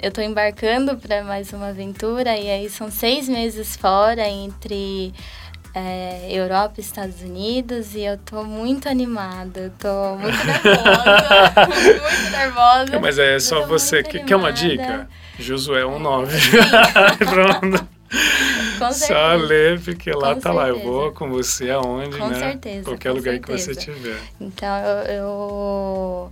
[0.00, 5.12] eu tô embarcando para mais uma aventura e aí são seis meses fora entre
[5.74, 12.30] é, Europa e Estados Unidos e eu tô muito animada, eu tô muito nervosa, muito
[12.30, 13.00] nervosa.
[13.00, 14.02] Mas é só você.
[14.02, 15.08] Que, quer uma dica?
[15.38, 16.28] Josué 1.9.
[17.60, 17.99] Pronto.
[18.78, 19.36] Só certeza.
[19.46, 20.68] ler, porque lá Com tá lá.
[20.68, 20.92] Eu certeza.
[20.92, 22.38] vou com você aonde, Com né?
[22.38, 23.92] certeza, Qualquer com lugar que você certeza.
[23.98, 24.18] tiver.
[24.40, 26.30] Então eu, eu-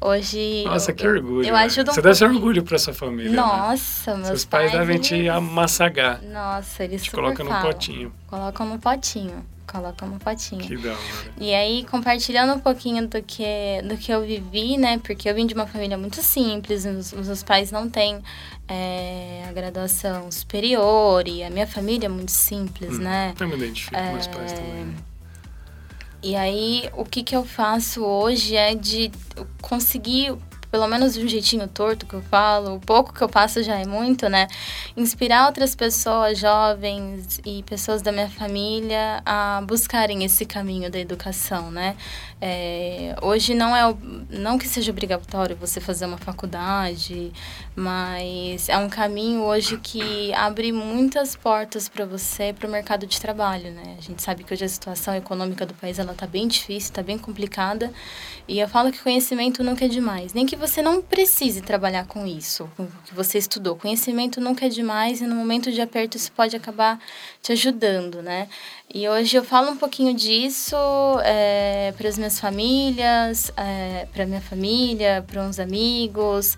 [0.00, 1.46] hoje Nossa, eu, que orgulho.
[1.48, 1.60] Eu né?
[1.64, 3.30] ajudo um Você deve ser orgulho pra sua família.
[3.32, 3.36] né?
[3.36, 6.22] Nossa, meus Seus pais, devem te eles- amassagar.
[6.22, 7.66] Nossa, eles Te colocam num falam.
[7.66, 8.12] potinho.
[8.26, 9.44] Colocam no potinho.
[9.70, 10.62] Colocam no potinho.
[10.66, 10.98] Que da hora.
[11.38, 14.98] E aí, compartilhando um pouquinho do que, do que eu vivi, né?
[14.98, 18.18] Porque eu vim de uma família muito simples, os, os meus pais não têm
[18.66, 23.02] é, a graduação superior, e a minha família é muito simples, Hum.
[23.02, 23.34] né?
[23.38, 24.94] Eu me identifico com meus É, pais também.
[26.22, 29.12] E aí, o que, que eu faço hoje é de
[29.62, 30.34] conseguir,
[30.70, 33.78] pelo menos de um jeitinho torto que eu falo, o pouco que eu passo já
[33.78, 34.46] é muito, né?
[34.96, 41.70] Inspirar outras pessoas, jovens e pessoas da minha família a buscarem esse caminho da educação,
[41.70, 41.96] né?
[42.40, 43.94] É, hoje não é,
[44.30, 47.32] não que seja obrigatório você fazer uma faculdade,
[47.74, 53.20] mas é um caminho hoje que abre muitas portas para você para o mercado de
[53.20, 53.96] trabalho, né?
[53.98, 57.02] A gente sabe que hoje a situação econômica do país ela tá bem difícil, tá
[57.02, 57.92] bem complicada,
[58.46, 62.26] e eu falo que conhecimento nunca é demais, nem que você não precise trabalhar com
[62.26, 63.76] isso, com o que você estudou.
[63.76, 67.00] Conhecimento nunca é demais e no momento de aperto isso pode acabar
[67.40, 68.48] te ajudando, né?
[68.92, 70.76] E hoje eu falo um pouquinho disso
[71.96, 73.52] para as minhas famílias,
[74.12, 76.56] para minha família, para uns amigos.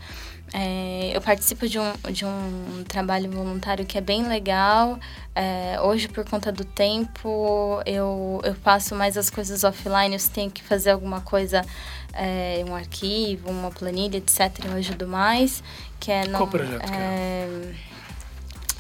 [0.53, 4.99] É, eu participo de um, de um trabalho voluntário que é bem legal.
[5.35, 10.15] É, hoje, por conta do tempo, eu, eu faço mais as coisas offline.
[10.15, 11.65] Eu tenho que fazer alguma coisa,
[12.13, 14.65] é, um arquivo, uma planilha, etc.
[14.65, 15.63] Eu ajudo mais.
[15.99, 17.73] Que é Qual no- projeto que é?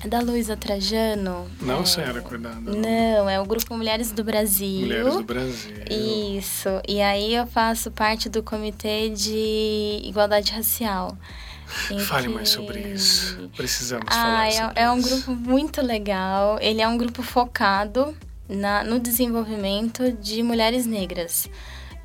[0.04, 1.46] é da Luísa Trajano.
[1.60, 2.60] Não, é, senhora, cuidado.
[2.74, 4.80] Não, é o Grupo Mulheres do Brasil.
[4.80, 5.74] Mulheres do Brasil.
[5.90, 6.68] Isso.
[6.88, 11.16] E aí eu faço parte do Comitê de Igualdade Racial.
[12.06, 13.50] Fale que- mais sobre isso.
[13.56, 16.58] Precisamos Ah, falar é, sobre é um grupo muito legal.
[16.60, 18.16] Ele é um grupo focado
[18.48, 21.48] na, no desenvolvimento de mulheres negras.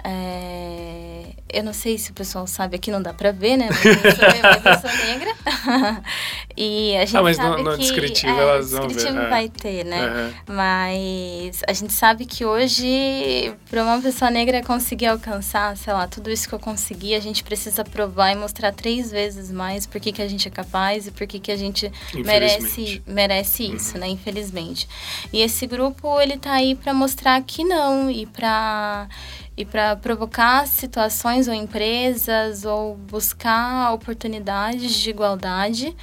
[0.07, 3.69] É, eu não sei se o pessoal sabe, aqui não dá pra ver, né?
[3.69, 4.25] Mas eu sou,
[4.63, 5.35] mas eu sou negra.
[6.55, 7.77] e a gente Ah, mas no- sabe no que...
[7.79, 9.29] descritivo é, elas vão ver, descritivo é.
[9.29, 10.01] vai ter, né?
[10.05, 10.33] Aham.
[10.47, 16.29] Mas a gente sabe que hoje, para uma pessoa negra conseguir alcançar, sei lá, tudo
[16.29, 20.11] isso que eu consegui, a gente precisa provar e mostrar três vezes mais por que,
[20.11, 24.07] que a gente é capaz e por que, que a gente merece, merece isso, né?
[24.07, 24.87] Infelizmente.
[25.33, 29.07] E esse grupo, ele tá aí para mostrar que não e para
[29.57, 35.95] e para provocar situações ou empresas ou buscar oportunidades de igualdade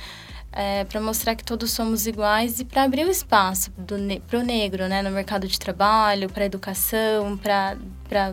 [0.89, 3.71] para mostrar que todos somos iguais e para abrir o espaço
[4.27, 7.77] para o negro né, no mercado de trabalho, para educação, para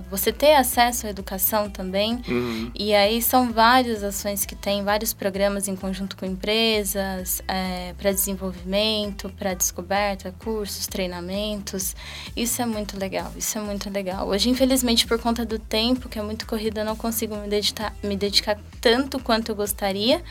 [0.10, 2.22] você ter acesso à educação também.
[2.28, 2.72] Uhum.
[2.76, 8.12] E aí são várias ações que tem, vários programas em conjunto com empresas, é, para
[8.12, 11.96] desenvolvimento, para descoberta, cursos, treinamentos.
[12.36, 14.28] Isso é muito legal, isso é muito legal.
[14.28, 17.96] Hoje, infelizmente, por conta do tempo, que é muito corrido, eu não consigo me dedicar,
[18.04, 20.22] me dedicar tanto quanto eu gostaria.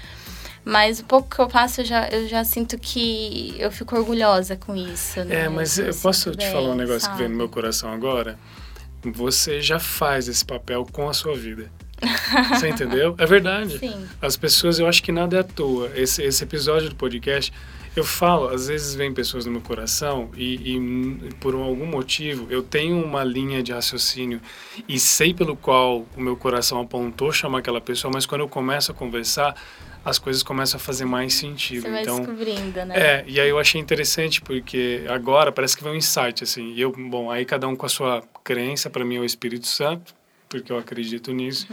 [0.65, 4.57] Mas o pouco que eu faço, eu já, eu já sinto que eu fico orgulhosa
[4.57, 5.25] com isso.
[5.25, 5.45] Né?
[5.45, 7.13] É, mas eu posso sinto te bem, falar um negócio sabe?
[7.13, 8.39] que veio no meu coração agora?
[9.03, 11.71] Você já faz esse papel com a sua vida.
[12.51, 13.15] Você entendeu?
[13.19, 13.79] É verdade.
[13.79, 14.07] Sim.
[14.21, 15.91] As pessoas, eu acho que nada é à toa.
[15.95, 17.53] Esse, esse episódio do podcast,
[17.97, 22.63] eu falo, às vezes vem pessoas no meu coração e, e por algum motivo eu
[22.63, 24.41] tenho uma linha de raciocínio
[24.89, 28.93] e sei pelo qual o meu coração apontou chamar aquela pessoa, mas quando eu começo
[28.93, 29.55] a conversar,
[30.09, 31.83] as coisas começam a fazer mais sentido.
[31.83, 32.95] Você vai então, descobrindo, né?
[32.97, 36.73] é, e aí eu achei interessante porque agora parece que vem um insight, assim.
[36.73, 39.67] E eu, bom, aí cada um com a sua crença, para mim é o Espírito
[39.67, 40.15] Santo,
[40.49, 41.69] porque eu acredito nisso.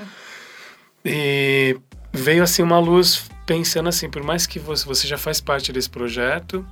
[1.03, 1.77] E
[2.11, 5.89] veio assim uma luz pensando assim, por mais que você, você já faz parte desse
[5.89, 6.65] projeto,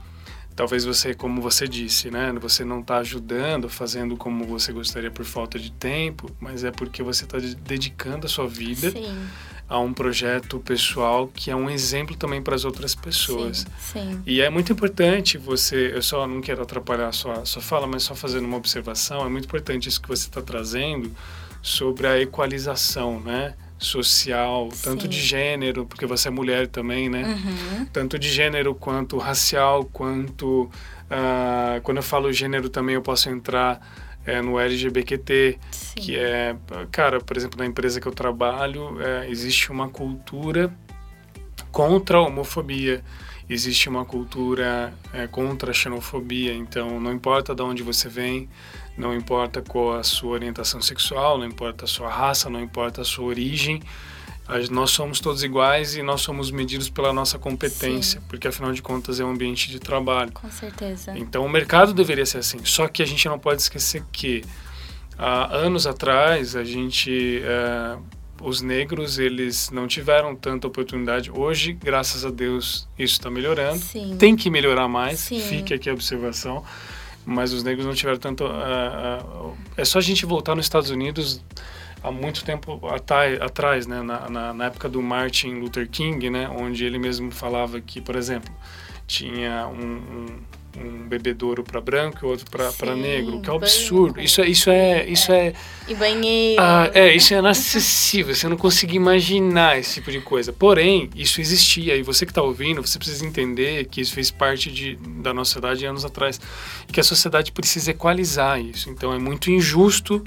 [0.56, 5.26] talvez você, como você disse, né, você não está ajudando, fazendo como você gostaria por
[5.26, 9.28] falta de tempo, mas é porque você está dedicando a sua vida Sim.
[9.74, 13.66] A um projeto pessoal que é um exemplo também para as outras pessoas.
[13.80, 14.22] Sim, sim.
[14.24, 18.04] E é muito importante você, eu só não quero atrapalhar a sua, sua fala, mas
[18.04, 21.12] só fazendo uma observação, é muito importante isso que você está trazendo
[21.60, 23.56] sobre a equalização, né?
[23.80, 25.10] social, tanto Sim.
[25.10, 27.24] de gênero, porque você é mulher também, né?
[27.24, 27.86] Uhum.
[27.88, 30.72] Tanto de gênero quanto racial, quanto
[31.10, 33.82] ah, quando eu falo gênero também eu posso entrar
[34.26, 36.02] eh, no LGBTQ, Sim.
[36.02, 36.56] que é,
[36.92, 40.74] cara, por exemplo, na empresa que eu trabalho, eh, existe uma cultura
[41.72, 43.04] contra a homofobia,
[43.50, 48.50] existe uma cultura eh, contra a xenofobia, então não importa de onde você vem,
[48.98, 53.04] não importa qual a sua orientação sexual, não importa a sua raça, não importa a
[53.04, 53.82] sua origem,
[54.69, 58.25] nós somos todos iguais e nós somos medidos pela nossa competência, Sim.
[58.27, 60.32] porque afinal de contas é um ambiente de trabalho.
[60.34, 61.17] Com certeza.
[61.17, 62.60] Então o mercado deveria ser assim.
[62.63, 64.43] Só que a gente não pode esquecer que
[65.17, 67.97] há anos atrás a gente eh,
[68.41, 71.32] os negros eles não tiveram tanta oportunidade.
[71.32, 73.79] Hoje, graças a Deus, isso está melhorando.
[73.79, 74.17] Sim.
[74.19, 75.19] Tem que melhorar mais.
[75.21, 75.39] Sim.
[75.39, 76.63] Fique aqui a observação.
[77.25, 78.45] Mas os negros não tiveram tanto.
[78.45, 81.41] ah, ah, é só a gente voltar nos Estados Unidos
[82.04, 82.80] há muito tempo
[83.42, 87.80] atrás, né, na, na, na época do Martin Luther King, né, onde ele mesmo falava
[87.80, 88.54] que, por exemplo,
[89.08, 90.26] tinha um, um,
[90.82, 94.20] um bebedouro para branco e outro para negro, que é um absurdo.
[94.20, 95.54] Isso é isso é isso é,
[95.88, 96.62] E banheiro.
[96.62, 98.34] ah, é isso é inacessível.
[98.34, 100.52] Você não consegue imaginar esse tipo de coisa.
[100.52, 104.72] Porém, isso existia e você que está ouvindo, você precisa entender que isso fez parte
[104.72, 106.39] de, da nossa sociedade anos atrás,
[106.88, 108.89] e que a sociedade precisa equalizar isso.
[108.89, 110.24] Então é muito injusto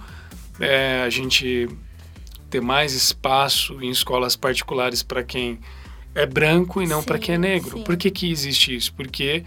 [0.60, 1.68] é, a gente
[2.50, 5.58] ter mais espaço em escolas particulares para quem
[6.14, 7.78] é branco e não para quem é negro.
[7.78, 7.84] sim.
[7.84, 8.92] Por que, que existe isso?
[8.94, 9.44] Porque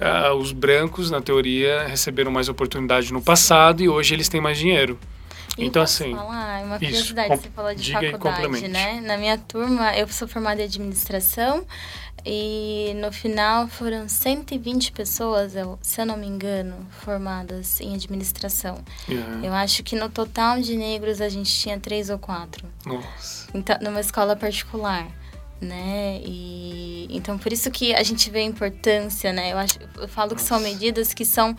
[0.00, 4.58] ah, os brancos, na teoria, receberam mais oportunidade no passado e hoje eles têm mais
[4.58, 4.98] dinheiro.
[5.58, 9.00] E então, assim, falar uma isso, curiosidade, com- você falou de diga faculdade, né?
[9.02, 11.66] Na minha turma, eu sou formada em administração
[12.24, 18.78] e no final foram 120 pessoas, eu- se eu não me engano, formadas em administração.
[19.08, 19.40] Aham.
[19.44, 22.66] Eu acho que no total de negros a gente tinha três ou quatro.
[22.86, 23.48] Nossa.
[23.54, 25.06] Então, numa escola particular,
[25.60, 26.20] né?
[26.24, 29.52] E então por isso que a gente vê a importância, né?
[29.52, 30.70] Eu acho, eu falo que são Nossa.
[30.72, 31.56] medidas que são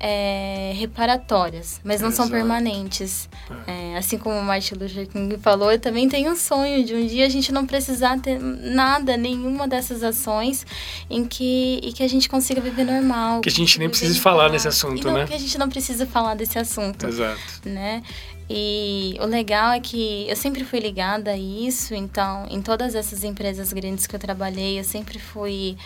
[0.00, 2.38] é, reparatórias, mas não são Exato.
[2.38, 3.28] permanentes.
[3.66, 7.06] É, assim como o Martin Luther King falou, eu também tenho um sonho de um
[7.06, 10.66] dia a gente não precisar ter nada, nenhuma dessas ações
[11.08, 13.40] em que, e que a gente consiga viver normal.
[13.40, 15.26] Que a gente nem precise falar nesse assunto, não, né?
[15.26, 17.40] Que a gente não precisa falar desse assunto Exato.
[17.64, 18.02] né?
[18.48, 23.24] E o legal é que eu sempre fui ligada a isso, então, em todas essas
[23.24, 25.78] empresas grandes que eu trabalhei, eu sempre fui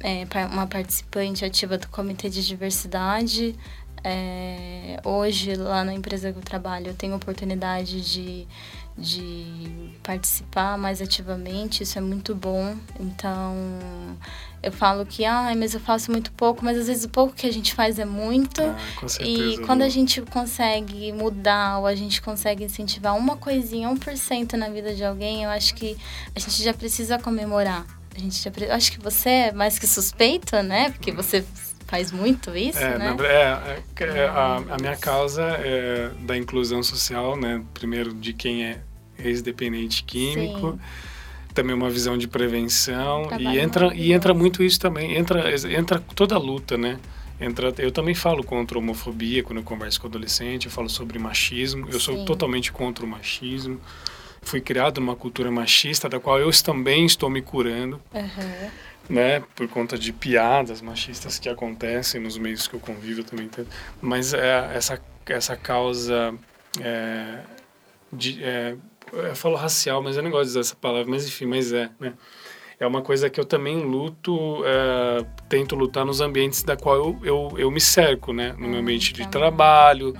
[0.00, 3.54] é, uma participante ativa do Comitê de Diversidade.
[4.02, 8.48] É, hoje, lá na empresa que eu trabalho, eu tenho oportunidade de,
[8.96, 12.74] de participar mais ativamente, isso é muito bom.
[12.98, 13.54] Então,
[14.62, 17.46] eu falo que, ah, mas eu faço muito pouco, mas às vezes o pouco que
[17.46, 18.62] a gente faz é muito.
[18.62, 18.76] Ah.
[19.20, 24.70] E quando a gente consegue mudar ou a gente consegue incentivar uma coisinha, 1% na
[24.70, 25.94] vida de alguém, eu acho que
[26.34, 27.99] a gente já precisa comemorar.
[28.14, 28.66] A gente já pre...
[28.66, 30.90] eu acho que você é mais que suspeito, né?
[30.90, 31.44] Porque você
[31.86, 33.14] faz muito isso, É, né?
[33.14, 37.62] na- é, é, é, a, a minha causa é da inclusão social, né?
[37.74, 38.80] Primeiro de quem é
[39.18, 40.78] ex-dependente químico,
[41.52, 46.00] também uma visão de prevenção Trabalho e entra e entra muito isso também, entra entra
[46.14, 46.98] toda a luta, né?
[47.40, 51.18] Entra, eu também falo contra a homofobia quando eu converso com adolescente, eu falo sobre
[51.18, 52.24] machismo, eu sou Sim.
[52.26, 53.80] totalmente contra o machismo.
[54.42, 58.70] Fui criado numa cultura machista da qual eu também estou me curando Aham.
[59.08, 63.46] né, por conta de piadas machistas que acontecem nos meios que eu convivo eu também
[63.46, 63.68] entendo.
[64.00, 66.34] mas é, essa essa causa
[66.80, 67.38] é,
[68.12, 68.74] de é,
[69.12, 71.90] eu falo racial mas eu não gosto de usar essa palavra mas enfim mas é
[72.00, 72.14] né
[72.80, 77.20] é uma coisa que eu também luto é, tento lutar nos ambientes da qual eu,
[77.22, 79.28] eu, eu me cerco né no meu Hum, ambiente de tá.
[79.28, 80.14] trabalho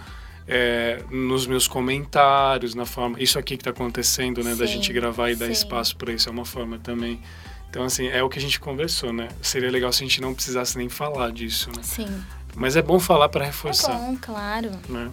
[0.51, 4.93] é, nos meus comentários na forma isso aqui que está acontecendo né da Sim, gente
[4.93, 5.53] gravar e dar sim.
[5.53, 7.21] espaço para isso é uma forma também
[7.71, 9.29] então, assim, é o que a gente conversou, né?
[9.41, 11.83] Seria legal se a gente não precisasse nem falar disso, né?
[11.85, 12.25] Sim.
[12.57, 14.73] Mas é bom falar para É reforçar, bom, claro.
[14.89, 15.09] né?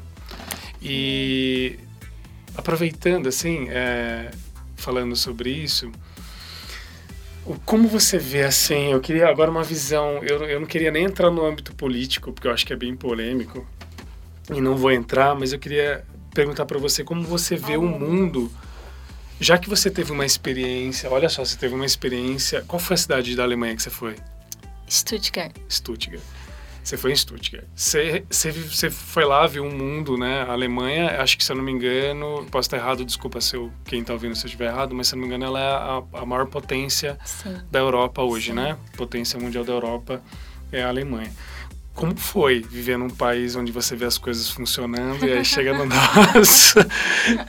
[0.82, 1.78] E
[2.56, 4.32] aproveitando, assim, é,
[4.76, 5.92] falando sobre isso,
[7.64, 11.30] como você vê, assim, eu queria agora uma visão, eu, eu não queria nem entrar
[11.30, 13.68] no âmbito político, porque eu acho que é bem polêmico,
[14.54, 18.52] e não vou entrar, mas eu queria perguntar para você como você vê o mundo,
[19.40, 22.98] já que você teve uma experiência, olha só, você teve uma experiência, qual foi a
[22.98, 24.16] cidade da Alemanha que você foi?
[24.90, 25.54] Stuttgart.
[25.70, 26.22] Stuttgart.
[26.88, 27.66] Você foi em Stuttgart.
[27.76, 30.44] Você, você, você foi lá, viu um mundo, né?
[30.44, 33.74] A Alemanha, acho que se eu não me engano, posso estar errado, desculpa se eu,
[33.84, 35.70] quem está ouvindo se eu estiver errado, mas se eu não me engano, ela é
[35.70, 37.60] a, a maior potência Sim.
[37.70, 38.54] da Europa hoje, Sim.
[38.54, 38.78] né?
[38.96, 40.22] Potência mundial da Europa
[40.72, 41.30] é a Alemanha.
[41.98, 45.84] Como foi viver num país onde você vê as coisas funcionando e aí chega no
[45.90, 46.76] nosso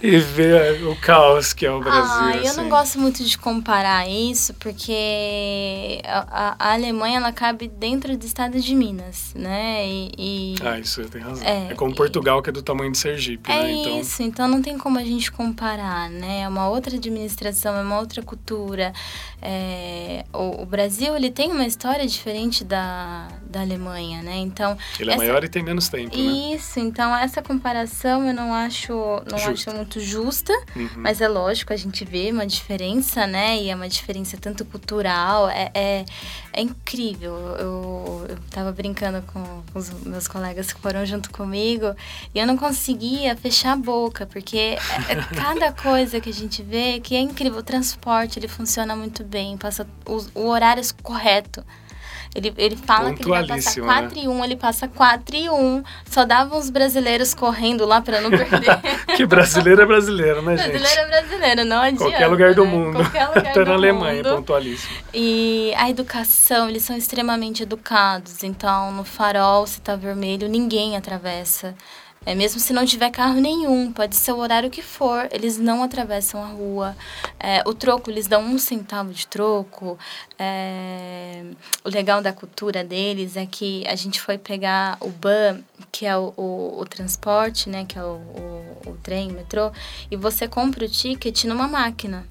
[0.03, 2.03] e vê o caos que é o Brasil?
[2.11, 2.57] Ah, eu assim?
[2.63, 8.59] não gosto muito de comparar isso, porque a, a- Alemanha ela cabe dentro do estado
[8.59, 9.87] de Minas, né?
[9.87, 11.47] E, e Ah, isso tem razão.
[11.47, 13.73] É, É, como e- Portugal, que é do tamanho de Sergipe, é né?
[13.73, 16.41] Então, isso, então não tem como a gente comparar, né?
[16.41, 18.95] É uma outra administração, é uma outra cultura.
[19.43, 24.38] É, o, o Brasil ele tem uma história diferente da, da Alemanha, né?
[24.39, 26.23] Então ele é essa- maior e tem menos tempo, né?
[26.55, 28.93] Isso, então essa comparação eu não acho,
[29.31, 29.51] não Justa.
[29.71, 30.89] acho muito justa, Uhum.
[30.97, 33.57] mas é lógico, a gente vê uma diferença, né?
[33.59, 36.05] E é uma diferença tanto cultural, é, é,
[36.53, 37.33] é incrível.
[37.59, 41.95] Eu, eu tava brincando com os meus colegas que foram junto comigo
[42.35, 44.79] e eu não conseguia fechar a boca, porque é,
[45.09, 47.59] é cada coisa que a gente vê que é incrível.
[47.59, 51.65] O transporte, ele funciona muito bem, passa o, o horário correto.
[52.35, 55.51] Ele, ele fala que ele vai passar Pontualíssimo, 4 e 1, ele passa 4 e
[55.51, 55.83] 1.
[56.11, 58.79] Só dava uns brasileiros correndo lá pra não perder.
[59.17, 60.79] Que brasileiro é brasileiro, né, gente?
[60.79, 62.05] brasileiro é brasileiro, não adianta.
[62.05, 62.71] Qualquer lugar do né?
[62.71, 62.97] mundo.
[62.99, 64.37] Qualquer lugar Até na Alemanha, mundo.
[64.37, 64.93] pontualíssimo.
[65.13, 68.45] E a educação, eles são extremamente educados.
[68.45, 71.75] Então, no farol, se tá vermelho, ninguém atravessa.
[72.27, 75.83] É, mesmo se não tiver carro nenhum, pode ser o horário que for, eles não
[75.83, 76.97] atravessam a rua.
[77.41, 79.99] É, o troco, eles dão um centavo de troco.
[80.39, 81.45] É,
[81.85, 85.61] o legal da cultura deles é que a gente foi pegar o BAN,
[85.91, 87.85] que é o, o, o transporte, né?
[87.87, 89.73] Que é o, o, o trem, o metrô,
[90.11, 92.27] e você compra o ticket numa máquina.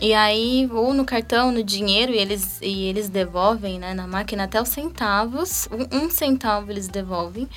[0.00, 4.44] E aí, ou no cartão, no dinheiro, e eles, e eles devolvem, né, na máquina
[4.44, 5.66] até os centavos.
[5.72, 7.48] Um, um centavo eles devolvem.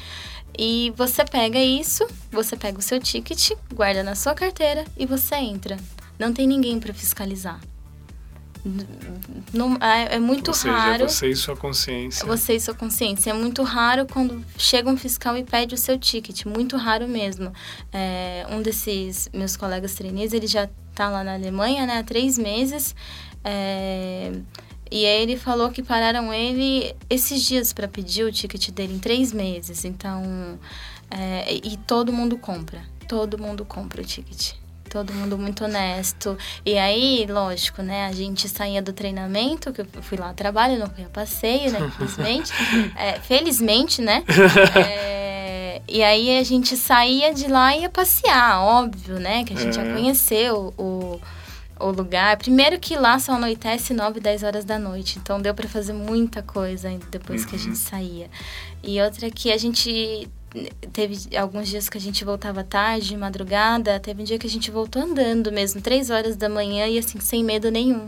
[0.62, 5.36] E você pega isso, você pega o seu ticket, guarda na sua carteira e você
[5.36, 5.78] entra.
[6.20, 7.62] Não tem ninguém para fiscalizar.
[9.54, 11.08] Não, é, é muito Ou seja, raro.
[11.08, 12.26] você e sua consciência.
[12.26, 13.30] Você e sua consciência.
[13.30, 16.44] É muito raro quando chega um fiscal e pede o seu ticket.
[16.44, 17.54] Muito raro mesmo.
[17.94, 22.00] É, um desses meus colegas trainees, ele já tá lá na Alemanha, né?
[22.00, 22.94] Há três meses.
[23.46, 24.34] É,
[24.92, 29.00] e aí ele falou que pararam ele esses dias para pedir o ticket dele em
[29.00, 29.86] três meses.
[29.86, 30.60] Então...
[31.12, 32.82] é, e todo mundo compra.
[33.08, 34.54] Todo mundo compra o ticket.
[34.90, 36.36] Todo mundo muito honesto.
[36.66, 38.08] E aí, lógico, né?
[38.08, 41.72] A gente saía do treinamento, que eu fui lá a trabalho, não fui a passeio,
[41.72, 41.80] né?
[41.80, 42.52] Infelizmente.
[42.98, 44.24] É, felizmente, né?
[44.76, 49.44] É, e aí a gente saía de lá e ia passear, óbvio, né?
[49.44, 49.84] Que a gente É.
[49.84, 51.22] já conheceu o, o
[51.88, 52.38] lugar.
[52.38, 55.18] Primeiro que lá só anoitece 9, 10 horas da noite.
[55.20, 57.64] Então deu para fazer muita coisa depois que a Uhum.
[57.66, 58.30] gente saía.
[58.84, 60.28] E outra que a gente
[60.92, 64.50] teve alguns dias que a gente voltava tarde, de madrugada, teve um dia que a
[64.50, 68.08] gente voltou andando mesmo, três horas da manhã e assim, sem medo nenhum.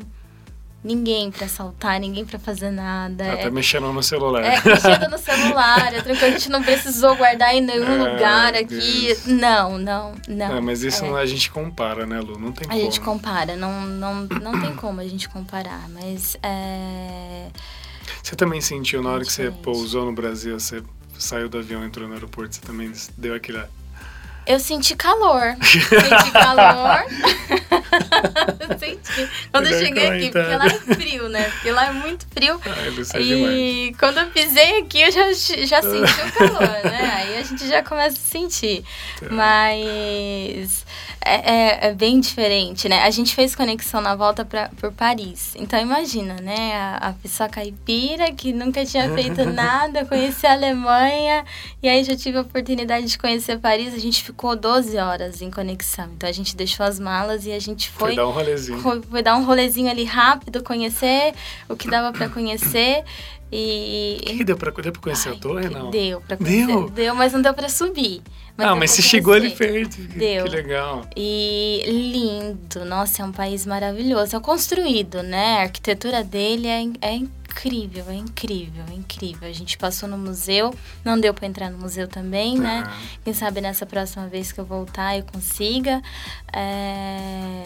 [0.84, 3.34] Ninguém pra assaltar, ninguém pra fazer nada.
[3.34, 4.44] Até É, mexendo no celular.
[4.44, 8.56] é, mexendo no celular, é tranquilo, a gente não precisou guardar em nenhum É, lugar
[8.56, 9.06] aqui.
[9.06, 9.26] Deus.
[9.28, 10.58] Não, não, não.
[10.58, 11.22] É, mas isso É.
[11.22, 12.40] a gente compara, né, Lu?
[12.40, 12.82] Não tem A como.
[12.82, 17.48] gente compara, não, não, não tem como a gente comparar, mas é.
[18.24, 20.82] Você também sentiu na hora que você pousou no Brasil, você
[21.18, 23.62] saiu do avião, entrou no aeroporto, você também deu aquele...
[24.46, 25.56] Eu senti calor.
[25.62, 27.06] Senti calor.
[28.80, 29.30] Senti.
[29.52, 30.58] Quando eu Melhor cheguei aqui, porque comentário.
[30.58, 31.44] lá é frio, né?
[31.44, 32.60] Porque lá é muito frio.
[33.14, 33.36] Ai, é.
[33.36, 35.32] E quando eu pisei aqui, eu já,
[35.66, 37.12] já senti o calor, né?
[37.16, 38.84] Aí a gente já começa a sentir.
[39.20, 39.28] Tá.
[39.30, 40.86] Mas
[41.24, 43.04] é, é, é bem diferente, né?
[43.04, 45.54] A gente fez conexão na volta pra, por Paris.
[45.56, 46.74] Então imagina, né?
[46.76, 51.46] A, a pessoa caipira que nunca tinha feito nada, conhecer a Alemanha.
[51.82, 53.94] E aí já tive a oportunidade de conhecer Paris.
[53.94, 56.10] A gente ficou 12 horas em conexão.
[56.16, 58.80] Então a gente deixou as malas e a gente Foi foi dar um rolezinho.
[58.80, 61.34] foi, foi dar um rolezinho ali rápido, conhecer
[61.70, 63.04] o que dava pra conhecer.
[63.52, 64.22] E.
[64.26, 65.89] Que deu pra, deu pra conhecer Ai, a torre, não?
[65.91, 66.66] Deu pra conhecer.
[66.68, 66.89] Deu?
[66.89, 68.22] Deu, mas não deu pra subir.
[68.58, 69.97] ah, deu mas você chegou ali perto.
[69.97, 70.43] Que- Deu.
[70.45, 71.06] Que legal.
[71.18, 74.36] E lindo, nossa, é um país maravilhoso.
[74.36, 75.58] É construído, né?
[75.58, 79.49] A arquitetura dele é, é incrível, é incrível, é incrível.
[79.49, 80.74] A gente passou no museu,
[81.04, 82.84] não deu pra entrar no museu também, né?
[82.86, 82.93] Aham.
[83.26, 86.02] Quem sabe nessa próxima vez que eu voltar eu consiga.
[86.54, 87.66] É,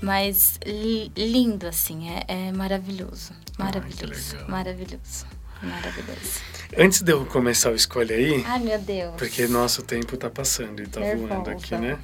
[0.00, 3.32] Mas li- lindo, assim, é, é maravilhoso.
[3.58, 5.26] Maravilhoso, maravilhoso,
[5.62, 6.40] maravilhoso.
[6.76, 9.14] Antes de eu começar o escolha aí, Ai, meu Deus.
[9.16, 11.50] porque nosso tempo tá passando e tá voando Nervosa.
[11.52, 11.98] aqui, né?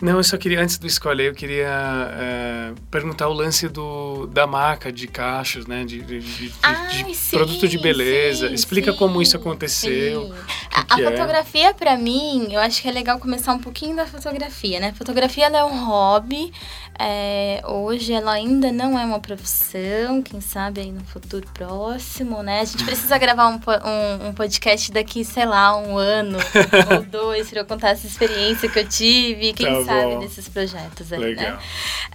[0.00, 1.66] Não, eu só queria, antes do escolher, eu queria
[2.12, 5.84] é, perguntar o lance do, da marca de cachos, né?
[5.84, 8.46] De, de, de, Ai, de sim, produto de beleza.
[8.46, 10.32] sim, Explica sim, como isso aconteceu.
[10.70, 11.10] que A, que a é.
[11.10, 14.92] fotografia, pra mim, eu acho que é legal começar um pouquinho da fotografia, né?
[14.96, 16.52] Fotografia é um hobby.
[16.98, 22.60] É, hoje ela ainda não é uma profissão, quem sabe aí no futuro próximo, né?
[22.60, 26.38] A gente precisa gravar um, um, um podcast daqui, sei lá, um ano
[26.96, 30.18] ou dois pra eu contar essa experiência que eu tive, quem Tá sabe bom.
[30.20, 31.26] desses projetos aí, né?
[31.26, 31.58] Legal.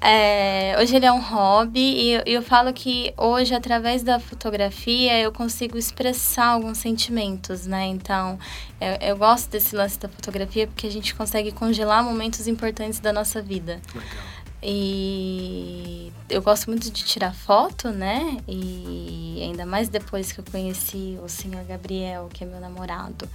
[0.02, 5.18] É, hoje ele é um hobby e eu, eu falo que hoje, através da fotografia,
[5.20, 7.86] eu consigo expressar alguns sentimentos, né?
[7.86, 8.38] Então,
[8.82, 13.14] eu, eu gosto desse lance da fotografia porque a gente consegue congelar momentos importantes da
[13.14, 13.80] nossa vida.
[13.96, 14.33] Legal.
[14.66, 18.38] E eu gosto muito de tirar foto, né?
[18.48, 23.28] E ainda mais depois que eu conheci o senhor Gabriel, que é meu namorado.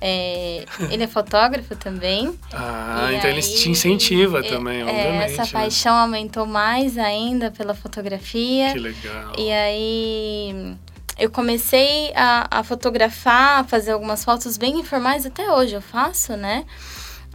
[0.00, 2.36] É, ele é fotógrafo também.
[2.52, 5.32] Ah, E então ele aí, te incentiva é- também, é, obviamente.
[5.32, 5.50] Essa né?
[5.52, 8.72] paixão aumentou mais ainda pela fotografia.
[8.72, 9.32] Que legal.
[9.38, 10.76] E aí
[11.18, 16.36] eu comecei a, a fotografar, a fazer algumas fotos bem informais, até hoje eu faço,
[16.36, 16.64] né?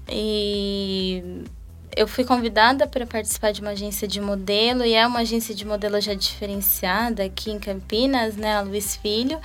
[0.09, 1.43] E
[1.97, 5.65] eu fui convidada para participar de uma agência de modelo, e é uma agência de
[5.65, 8.55] modelo já diferenciada aqui em Campinas, né?
[8.55, 9.39] A Luiz Filho.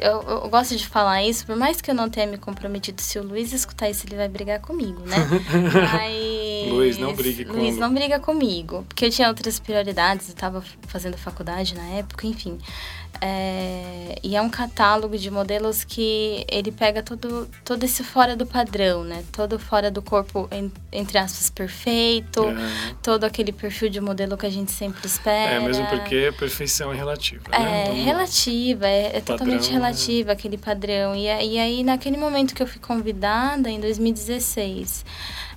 [0.00, 3.18] Eu, eu gosto de falar isso, por mais que eu não tenha me comprometido, se
[3.18, 5.16] o Luiz escutar isso, ele vai brigar comigo, né?
[5.92, 6.70] Mas...
[6.70, 10.62] Luiz, não brigue com Luiz, não briga comigo, porque eu tinha outras prioridades, eu estava
[10.86, 12.58] fazendo faculdade na época, enfim.
[13.20, 18.46] É, e é um catálogo de modelos que ele pega todo, todo esse fora do
[18.46, 19.24] padrão, né?
[19.32, 22.44] Todo fora do corpo, en- entre aspas, perfeito.
[22.48, 22.94] É.
[23.02, 25.52] Todo aquele perfil de modelo que a gente sempre espera.
[25.54, 27.56] É, mesmo porque perfeição é relativa, né?
[27.56, 29.72] É, Vamos- relativa, é, é totalmente né?
[29.72, 31.14] relativa aquele padrão.
[31.14, 35.04] E, e aí, naquele momento que eu fui convidada, em 2016,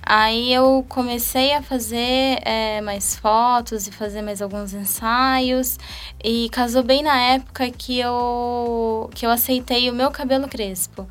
[0.09, 5.77] aí eu comecei a fazer é, mais fotos e fazer mais alguns ensaios.
[6.23, 11.07] E casou bem na época que eu, que eu aceitei o meu cabelo crespo.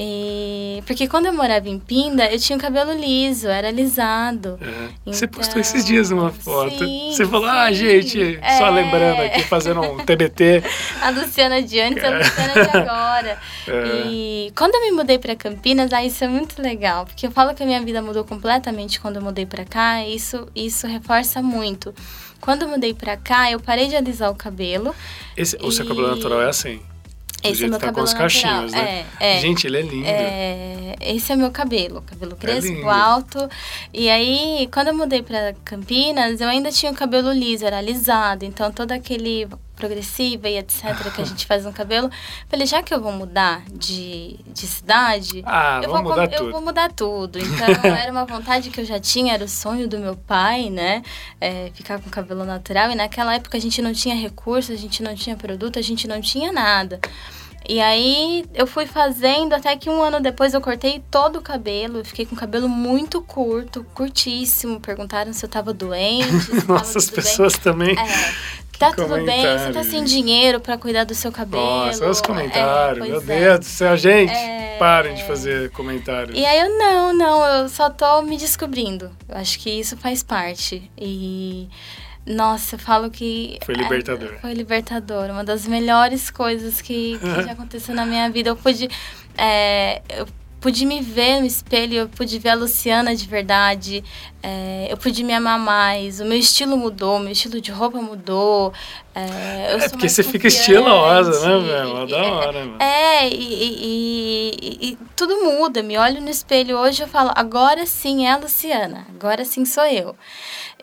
[0.00, 4.56] E, porque quando eu morava em Pinda, eu tinha o cabelo liso, era alisado.
[4.62, 4.88] É.
[5.12, 6.78] Você postou Então, esses dias uma foto.
[6.78, 7.74] sim, Você falou, ah, sim.
[7.74, 8.70] gente, só É.
[8.70, 10.62] lembrando aqui, fazendo um TBT.
[11.02, 13.38] A Luciana de antes, a Luciana de agora.
[13.68, 14.02] É.
[14.06, 17.52] E quando eu me mudei para Campinas, aí isso é muito legal, porque eu falo
[17.54, 21.42] que a minha vida mudou completamente quando eu mudei para cá, e isso isso reforça
[21.42, 21.94] muito.
[22.40, 24.94] Quando eu mudei para cá, eu parei de alisar o cabelo.
[25.36, 26.80] Esse, o seu E- cabelo natural é assim.
[27.42, 28.30] Esse é meu tá com cabelo os natural.
[28.30, 29.06] cachinhos, né?
[29.20, 29.40] É, é.
[29.40, 30.06] Gente, ele é lindo.
[30.06, 32.88] É, esse é meu cabelo, cabelo crespo, lindo.
[32.90, 33.48] alto.
[33.92, 38.44] E aí, quando eu mudei para Campinas, eu ainda tinha o cabelo liso, era alisado.
[38.44, 39.46] Então, todo aquele
[39.78, 41.10] progressiva e etc.
[41.14, 42.10] que a gente faz no cabelo.
[42.48, 46.50] Falei, já que eu vou mudar de, de cidade, Ah, eu, vou, mudar eu tudo.
[46.52, 47.38] vou mudar tudo.
[47.38, 51.02] Então, era uma vontade que eu já tinha, era o sonho do meu pai, né?
[51.40, 52.90] É, ficar com cabelo natural.
[52.90, 56.06] E naquela época a gente não tinha recurso, a gente não tinha produto, a gente
[56.08, 57.00] não tinha nada.
[57.68, 61.98] E aí eu fui fazendo até que um ano depois eu cortei todo o cabelo.
[61.98, 64.80] Eu fiquei com o cabelo muito curto, curtíssimo.
[64.80, 66.40] Perguntaram se eu tava doente.
[66.40, 67.50] Se Nossa, as tudo bem.
[67.62, 67.98] também.
[67.98, 68.32] É,
[68.78, 71.62] tá tudo bem, você tá sem dinheiro pra cuidar do seu cabelo.
[71.62, 73.06] Nossa, olha os comentários.
[73.06, 73.24] É, Meu é.
[73.24, 74.32] Deus do céu, gente.
[74.32, 74.76] É.
[74.78, 76.38] Parem de fazer comentários.
[76.38, 79.10] E aí eu não, não, eu só tô me descobrindo.
[79.28, 80.88] Eu acho que isso faz parte.
[80.96, 81.68] E
[82.24, 84.34] nossa, eu falo que Foi libertador.
[84.34, 88.50] é, foi libertador, uma das melhores coisas que, que já aconteceu na minha vida.
[88.50, 88.88] Eu pude
[89.36, 90.26] é, eu
[90.60, 94.02] pude me ver no espelho, eu pude ver a Luciana de verdade.
[94.42, 98.72] é, eu pude me amar mais, o meu estilo mudou, meu estilo de roupa mudou.
[99.14, 101.90] É, É porque você fica estilosa, né, velho?
[101.92, 102.76] Uma da hora, mano.
[102.80, 105.82] é, e, e- e- e tudo muda.
[105.82, 109.84] Me olho no espelho hoje eu falo, agora sim é a Luciana, agora sim sou
[109.86, 110.14] eu.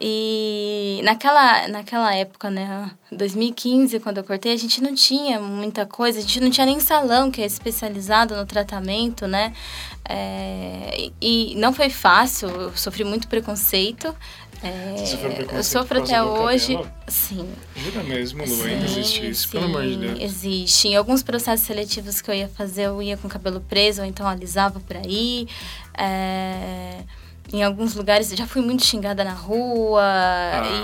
[0.02, 6.20] E naquela, naquela época, né, 2015, quando eu cortei, a gente não tinha muita coisa,
[6.20, 9.54] a gente não tinha nem salão que é especializado no tratamento, né?
[10.08, 14.14] É, e e não foi fácil, eu sofri muito preconceito.
[14.64, 16.76] É, Você sofreu preconceito eu sofro até hoje.
[16.76, 16.92] cabelo?
[17.08, 17.50] Sim.
[17.76, 20.20] Jura mesmo, Lu, Sim, ainda existe isso, pelo amor de sim, Deus.
[20.20, 20.88] Existe.
[20.90, 24.08] Em alguns processos seletivos que eu ia fazer, eu ia com o cabelo preso, ou
[24.08, 25.48] então alisava por aí.
[25.98, 27.00] É,
[27.54, 30.02] Em alguns lugares, eu já fui muito xingada na rua.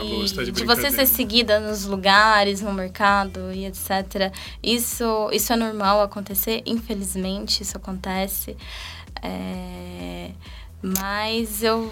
[0.04, 0.92] e Lu, você tá de você brincadeira.
[0.92, 4.32] ser seguida nos lugares, no mercado e etc.
[4.62, 8.56] Isso, isso é normal acontecer, infelizmente, isso acontece.
[9.24, 10.32] É,
[10.82, 11.92] mas eu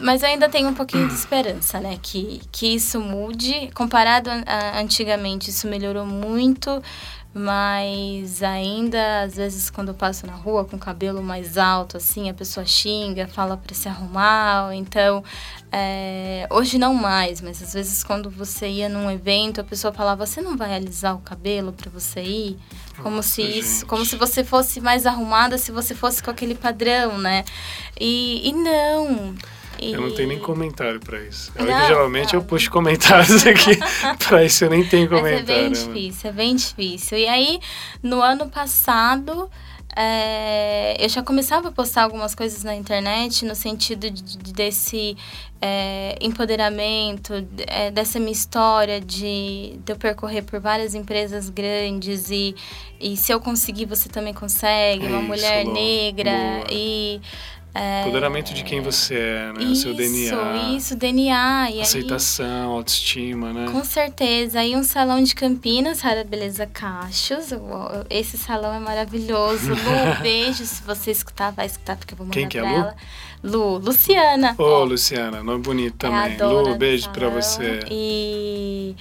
[0.00, 1.98] mas eu ainda tenho um pouquinho de esperança, né?
[2.02, 3.70] Que, que isso mude.
[3.72, 6.82] Comparado a, a antigamente, isso melhorou muito.
[7.34, 12.30] Mas ainda, às vezes, quando eu passo na rua com o cabelo mais alto, assim,
[12.30, 14.72] a pessoa xinga, fala para se arrumar.
[14.72, 15.24] Então,
[15.72, 20.24] é, hoje não mais, mas às vezes quando você ia num evento, a pessoa falava:
[20.24, 22.58] Você não vai alisar o cabelo para você ir?
[23.02, 23.86] Como Nossa, se isso, gente.
[23.86, 27.44] como se você fosse mais arrumada, se você fosse com aquele padrão, né?
[28.00, 29.34] E, e não.
[29.78, 29.92] E...
[29.92, 31.52] Eu não tenho nem comentário para isso.
[31.58, 32.40] Não, geralmente não.
[32.40, 33.78] eu puxo comentários aqui.
[34.26, 35.46] para isso eu nem tenho comentário.
[35.70, 37.18] Mas é bem difícil, é bem difícil.
[37.18, 37.60] E aí,
[38.02, 39.50] no ano passado,
[39.96, 45.16] é, eu já começava a postar algumas coisas na internet no sentido de, de desse
[45.62, 47.32] é, empoderamento,
[47.66, 52.56] é, dessa minha história de, de eu percorrer por várias empresas grandes e,
[53.00, 56.66] e se eu conseguir, você também consegue, uma mulher negra boa.
[56.72, 57.20] e
[57.74, 58.02] é...
[58.02, 59.64] Empoderamento de quem você é, né?
[59.64, 60.76] Isso, o seu DNA.
[60.76, 61.70] Isso, DNA.
[61.72, 62.76] E aceitação, aí...
[62.76, 63.66] autoestima, né?
[63.72, 64.60] Com certeza.
[64.60, 67.48] Aí um salão de Campinas, Rara Beleza Cachos.
[68.08, 69.70] Esse salão é maravilhoso.
[69.70, 69.76] Lu,
[70.22, 70.64] beijo.
[70.64, 72.76] Se você escutar, vai escutar, porque eu vou mandar quem que é, pra Lu?
[72.76, 72.96] ela.
[73.42, 74.54] Lu, Luciana.
[74.56, 76.36] Ô, oh, Luciana, nome bonito é também.
[76.38, 77.80] É Lu, beijo pra você.
[77.90, 78.94] E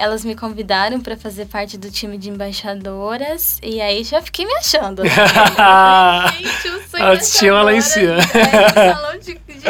[0.00, 4.54] elas me convidaram para fazer parte do time de embaixadoras e aí já fiquei me
[4.54, 5.04] achando.
[5.04, 5.10] Né?
[6.38, 8.16] Gente, eu sou lá em cima.
[8.16, 9.66] É, salão de, de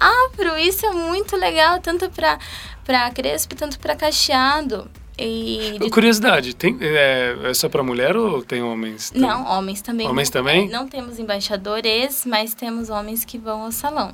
[0.00, 2.38] afro, isso é muito legal, tanto para
[2.84, 4.90] para Crespo, tanto para Cacheado.
[5.16, 5.90] E de...
[5.90, 9.10] Curiosidade, tem, é, é só para mulher ou tem homens?
[9.10, 9.28] Também?
[9.28, 10.08] Não, homens também.
[10.08, 10.68] Homens também?
[10.68, 14.12] Não temos embaixadores, mas temos homens que vão ao salão.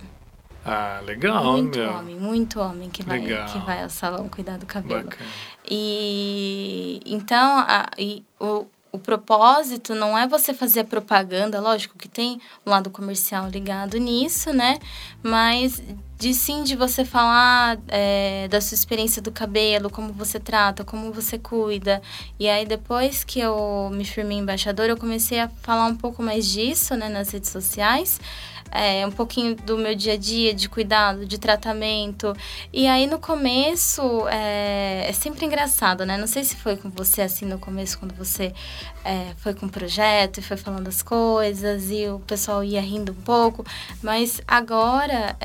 [0.70, 1.90] Ah, legal, muito meu.
[1.90, 5.04] homem, muito homem que vai, que vai ao salão cuidar do cabelo.
[5.04, 5.30] Bacana.
[5.70, 12.40] E então, a, e, o, o propósito não é você fazer propaganda, lógico que tem
[12.66, 14.78] um lado comercial ligado nisso, né?
[15.22, 15.82] Mas
[16.18, 21.12] de sim de você falar é, da sua experiência do cabelo, como você trata, como
[21.12, 22.02] você cuida.
[22.38, 26.46] E aí depois que eu me firmei embaixador, eu comecei a falar um pouco mais
[26.46, 28.18] disso, né, nas redes sociais
[28.70, 32.34] é, um pouquinho do meu dia a dia de cuidado, de tratamento.
[32.72, 36.16] E aí no começo é, é sempre engraçado, né?
[36.16, 38.52] Não sei se foi com você assim no começo, quando você
[39.04, 43.12] é, foi com o projeto e foi falando as coisas e o pessoal ia rindo
[43.12, 43.64] um pouco,
[44.02, 45.36] mas agora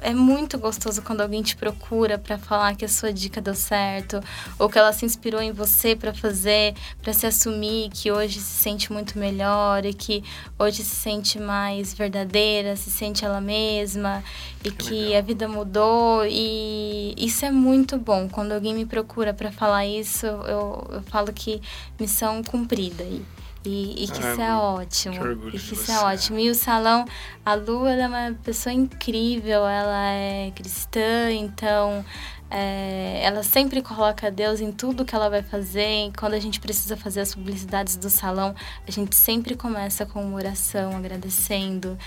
[0.00, 4.20] é, muito gostoso quando alguém te procura para falar que a sua dica deu certo
[4.58, 8.62] ou que ela se inspirou em você para fazer, para se assumir que hoje se
[8.62, 10.22] sente muito melhor e que
[10.58, 14.22] hoje se sente mais verdadeira, se sente ela mesma
[14.64, 18.28] e que, que a vida mudou e isso é muito bom.
[18.28, 21.60] Quando alguém me procura para falar isso, eu, eu falo que
[21.98, 23.35] missão cumprida aí.
[23.68, 25.14] E, e que ah, isso é ótimo.
[25.50, 26.38] Que e que isso é ótimo.
[26.38, 27.04] E o salão,
[27.44, 32.04] a Lu, ela é uma pessoa incrível, ela é cristã, então
[32.50, 36.06] é, ela sempre coloca Deus em tudo que ela vai fazer.
[36.06, 38.54] E quando a gente precisa fazer as publicidades do salão,
[38.86, 41.98] a gente sempre começa com uma oração, agradecendo.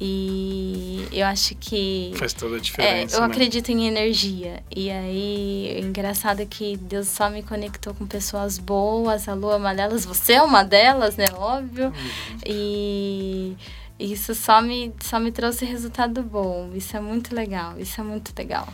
[0.00, 2.12] E eu acho que.
[2.16, 3.16] Faz toda a diferença.
[3.16, 3.26] É, eu né?
[3.26, 4.62] acredito em energia.
[4.74, 9.28] E aí, o engraçado é que Deus só me conectou com pessoas boas.
[9.28, 11.26] A Lu é uma delas, você é uma delas, né?
[11.36, 11.86] Óbvio.
[11.86, 12.38] Uhum.
[12.46, 13.56] E
[13.98, 16.70] isso só me, só me trouxe resultado bom.
[16.74, 17.74] Isso é muito legal.
[17.78, 18.68] Isso é muito legal.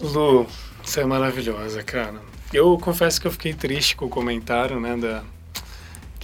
[0.00, 0.48] Lu,
[0.82, 2.20] você é maravilhosa, cara.
[2.52, 5.24] Eu confesso que eu fiquei triste com o comentário, né, da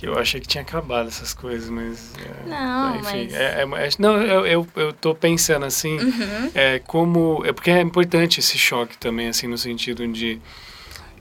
[0.01, 3.35] que eu achei que tinha acabado essas coisas, mas é, não, enfim, mas...
[3.35, 6.51] É, é, é, não, eu, eu, eu tô pensando assim, uhum.
[6.55, 10.41] é como é porque é importante esse choque também, assim, no sentido de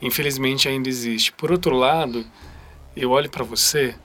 [0.01, 1.33] infelizmente ainda existe.
[1.33, 2.25] Por outro lado,
[2.95, 3.95] eu olho para você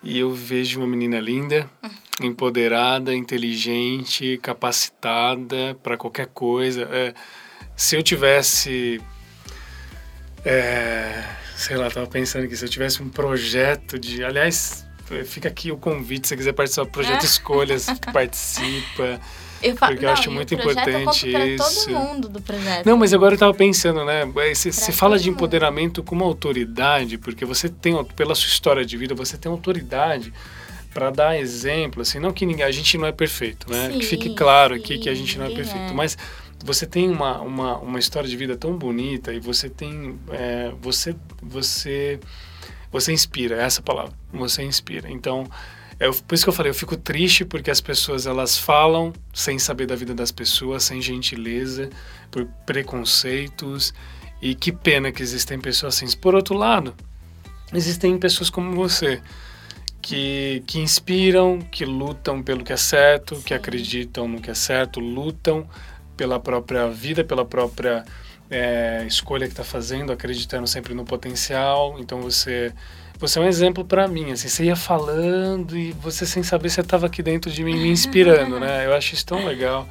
[0.00, 2.28] e eu vejo uma menina linda, uhum.
[2.28, 6.82] empoderada, inteligente, capacitada para qualquer coisa.
[6.82, 7.14] É,
[7.74, 9.02] se eu tivesse.
[10.44, 14.24] É, sei lá, tava pensando que se eu tivesse um projeto de.
[14.24, 14.84] Aliás,
[15.24, 17.26] fica aqui o convite, se você quiser participar do projeto é.
[17.26, 19.20] Escolhas, participa.
[19.62, 21.86] Eu falo, porque não, eu acho muito importante eu isso.
[21.86, 22.84] todo mundo do projeto.
[22.84, 24.26] Não, mas agora eu tava pensando, né?
[24.26, 28.96] Você, você fala de empoderamento com uma autoridade, porque você tem, pela sua história de
[28.96, 30.32] vida, você tem autoridade
[30.92, 33.90] para dar exemplo, assim, não que ninguém, a gente não é perfeito, né?
[33.92, 35.92] Sim, que fique claro sim, aqui que a gente não é perfeito, é.
[35.92, 36.18] mas
[36.64, 41.14] você tem uma, uma, uma história de vida tão bonita e você tem é, você
[41.42, 42.20] você
[42.90, 45.46] você inspira é essa palavra você inspira então
[45.98, 49.58] é por isso que eu falei eu fico triste porque as pessoas elas falam sem
[49.58, 51.90] saber da vida das pessoas sem gentileza
[52.30, 53.92] por preconceitos
[54.40, 56.94] e que pena que existem pessoas assim por outro lado
[57.72, 59.20] existem pessoas como você
[60.02, 63.42] que, que inspiram, que lutam pelo que é certo, Sim.
[63.42, 65.66] que acreditam no que é certo, lutam
[66.16, 68.04] pela própria vida, pela própria
[68.50, 71.96] é, escolha que está fazendo, acreditando sempre no potencial.
[71.98, 72.72] Então você
[73.18, 74.32] você é um exemplo para mim.
[74.32, 77.88] Assim, você ia falando e você sem saber você estava aqui dentro de mim me
[77.88, 78.84] inspirando, né?
[78.86, 79.88] Eu acho isso tão legal.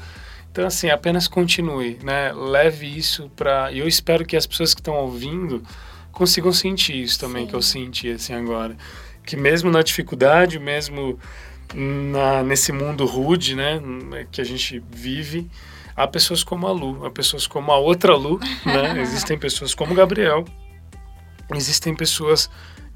[0.51, 2.31] Então assim, apenas continue, né?
[2.33, 5.63] Leve isso para e eu espero que as pessoas que estão ouvindo
[6.11, 7.49] consigam sentir isso também Sim.
[7.49, 8.75] que eu senti assim agora,
[9.25, 11.17] que mesmo na dificuldade, mesmo
[11.73, 13.81] na, nesse mundo rude, né,
[14.31, 15.49] que a gente vive,
[15.95, 18.99] há pessoas como a Lu, há pessoas como a outra Lu, né?
[19.01, 20.45] Existem pessoas como o Gabriel,
[21.53, 22.49] existem pessoas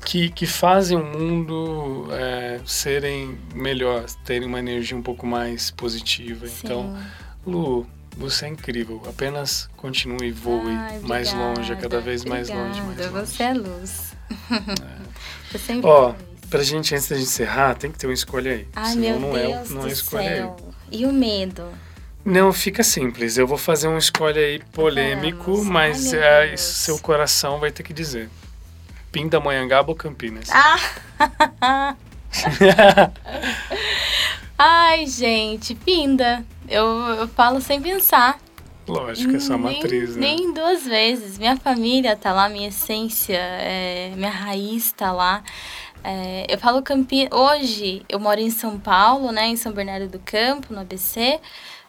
[0.06, 6.48] que, que fazem o mundo é, serem melhor, terem uma energia um pouco mais positiva.
[6.48, 6.54] Sim.
[6.64, 6.98] Então,
[7.46, 7.86] Lu,
[8.18, 9.02] você é incrível.
[9.08, 13.12] Apenas continue e voe Ai, mais longe, cada obrigada, vez mais longe, mais obrigada.
[13.20, 13.28] longe.
[13.28, 14.14] Você é luz.
[15.54, 16.14] Eu sempre Ó,
[16.50, 18.68] pra gente, antes da gente encerrar, tem que ter uma escolha aí.
[18.76, 20.36] Ai, Senão meu não Deus é, não do é escolha aí.
[20.38, 20.58] céu.
[20.91, 21.68] E o medo?
[22.26, 23.38] Não, fica simples.
[23.38, 25.68] Eu vou fazer uma escolha aí polêmico, Vamos.
[25.68, 28.32] mas Ai, é, seu coração vai ter que dizer.
[29.12, 30.50] Pindamonhangaba ou Campinas?
[30.52, 31.96] Ah!
[34.58, 36.44] Ai, gente, pinda.
[36.68, 38.40] Eu, eu falo sem pensar.
[38.88, 40.22] Lógico, é nem, matriz, né?
[40.22, 41.38] Nem duas vezes.
[41.38, 45.44] Minha família tá lá, minha essência, é, minha raiz tá lá.
[46.04, 47.30] É, eu falo Campinas.
[47.32, 49.48] Hoje eu moro em São Paulo, né?
[49.48, 51.40] Em São Bernardo do Campo, no ABC.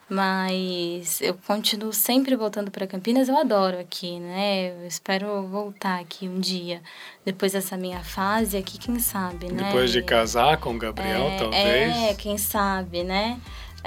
[0.08, 3.28] Mas eu continuo sempre voltando para Campinas.
[3.28, 4.70] Eu adoro aqui, né?
[4.70, 6.80] Eu espero voltar aqui um dia.
[7.24, 9.64] Depois dessa minha fase aqui, quem sabe, né?
[9.64, 11.96] Depois de casar com o Gabriel, é, talvez.
[11.96, 13.40] É, quem sabe, né?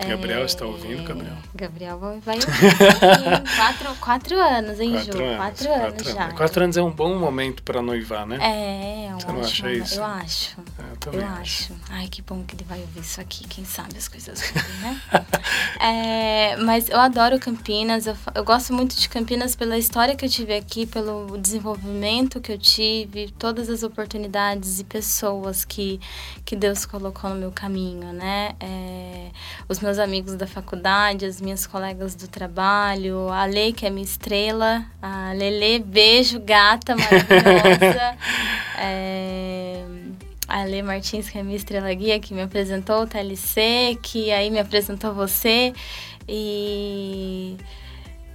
[0.07, 1.33] Gabriel É, está ouvindo, Gabriel?
[1.55, 3.55] Gabriel vai ouvir.
[3.55, 5.23] quatro, quatro anos, hein, Quatro Ju?
[5.23, 5.37] anos.
[5.37, 6.23] Quatro anos quatro já.
[6.23, 6.37] anos.
[6.37, 8.37] Quatro anos é um bom momento pra noivar, né?
[8.41, 9.49] É, eu Você não acho.
[9.65, 9.95] acha isso?
[9.99, 10.57] Eu acho.
[10.77, 11.39] É, eu também Eu acho.
[11.73, 11.75] acho.
[11.89, 13.47] Ai, que bom que ele vai ouvir isso aqui.
[13.47, 15.01] Quem sabe as coisas mudem, né?
[15.79, 18.05] É, mas eu adoro Campinas.
[18.05, 22.51] Eu, eu gosto muito de Campinas pela história que eu tive aqui, pelo desenvolvimento que
[22.51, 25.99] eu tive, todas as oportunidades e pessoas que,
[26.45, 28.55] que Deus colocou no meu caminho, né?
[28.59, 29.27] É,
[29.67, 34.03] os meus amigos da faculdade, as minhas colegas do trabalho, a Lê, que é minha
[34.03, 38.17] estrela, a Lele, beijo, gata maravilhosa.
[38.81, 39.83] É,
[40.47, 44.49] a Lê Martins, que é minha estrela guia, que me apresentou o TLC, que aí
[44.49, 45.73] me apresentou você.
[46.25, 47.57] E,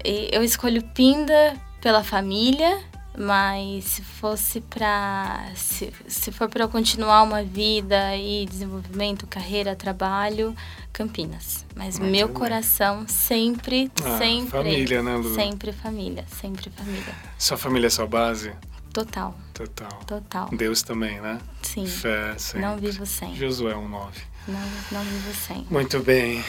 [0.05, 2.79] e eu escolho Pinda pela família,
[3.17, 9.75] mas se fosse para se, se for para eu continuar uma vida e desenvolvimento, carreira,
[9.77, 10.55] trabalho,
[10.93, 11.65] Campinas.
[11.75, 12.37] Mas Muito meu bem.
[12.37, 15.35] coração sempre, Ah, sempre família, né, Lu?
[15.35, 17.15] Sempre família, sempre família.
[17.39, 18.53] Sua família é sua base?
[18.93, 19.91] Total, Total.
[20.07, 20.49] total.
[20.53, 21.41] Deus também, né?
[21.63, 21.85] Sim.
[21.85, 22.61] Fé, sempre.
[22.61, 23.35] Não vivo sem.
[23.35, 24.13] Josué 1,9.
[24.47, 24.61] Não,
[24.93, 25.67] não vivo sem.
[25.69, 26.45] Muito bem.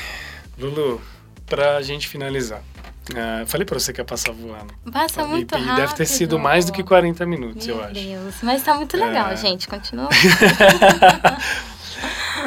[0.59, 1.01] Lulu,
[1.47, 2.61] pra gente finalizar.
[3.15, 4.73] Ah, falei pra você que ia passar voando.
[4.91, 5.75] Passa E- muito e, rápido.
[5.75, 7.93] deve ter sido mais do que 40 minutos, Meu eu acho.
[7.93, 9.35] Deus, mas tá muito legal, É.
[9.37, 9.67] gente.
[9.67, 10.09] Continua.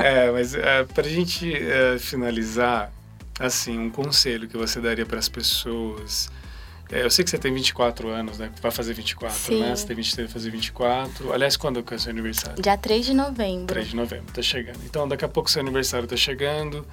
[0.00, 2.92] É, mas é, pra gente é, finalizar,
[3.40, 6.30] assim, um conselho que você daria para as pessoas.
[6.90, 8.50] É, eu sei que você tem 24 anos, né?
[8.62, 9.60] Vai fazer 24, Sim.
[9.60, 9.74] né?
[9.74, 11.32] Você tem 23, vai fazer 24.
[11.32, 12.62] Aliás, quando é o seu aniversário?
[12.62, 13.66] Dia 3 de novembro.
[13.66, 14.78] 3 de novembro, tá chegando.
[14.84, 16.86] Então, daqui a pouco seu aniversário tá chegando.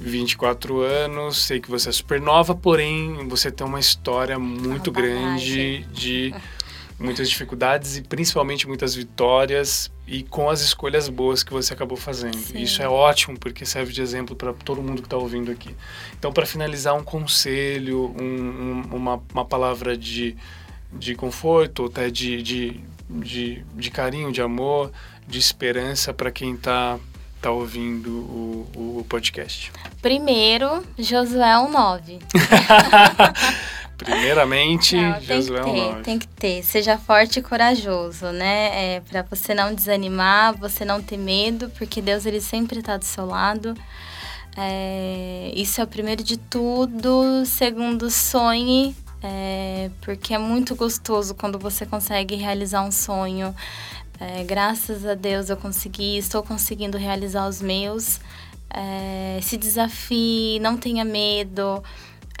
[0.00, 5.00] 24 anos, sei que você é super nova, porém você tem uma história muito Uma
[5.00, 6.34] grande de
[6.98, 12.36] muitas dificuldades e principalmente muitas vitórias e com as escolhas boas que você acabou fazendo.
[12.36, 12.60] Sim.
[12.62, 15.74] Isso é ótimo porque serve de exemplo para todo mundo que está ouvindo aqui.
[16.18, 20.36] Então, para finalizar, um conselho, um- um- uma, uma palavra de,
[20.92, 24.92] de conforto, ou até de, de, de, de carinho, de amor,
[25.26, 26.98] de esperança para quem está
[27.44, 29.70] tá ouvindo o, o podcast.
[30.00, 32.22] Primeiro, Josué 1,9.
[33.98, 36.02] Primeiramente, Não, tem Josué que ter, 1,9.
[36.02, 36.62] tem que ter.
[36.62, 38.94] Seja forte e corajoso, né?
[38.96, 43.04] É, para você não desanimar, você não ter medo, porque Deus ele sempre está do
[43.04, 43.74] seu lado.
[44.56, 47.44] É, isso é o primeiro de tudo.
[47.44, 53.54] Segundo, sonhe, é, porque é muito gostoso quando você consegue realizar um sonho.
[54.20, 58.20] É, graças a Deus eu consegui, estou conseguindo realizar os meus.
[58.70, 61.82] É, se desafie, não tenha medo.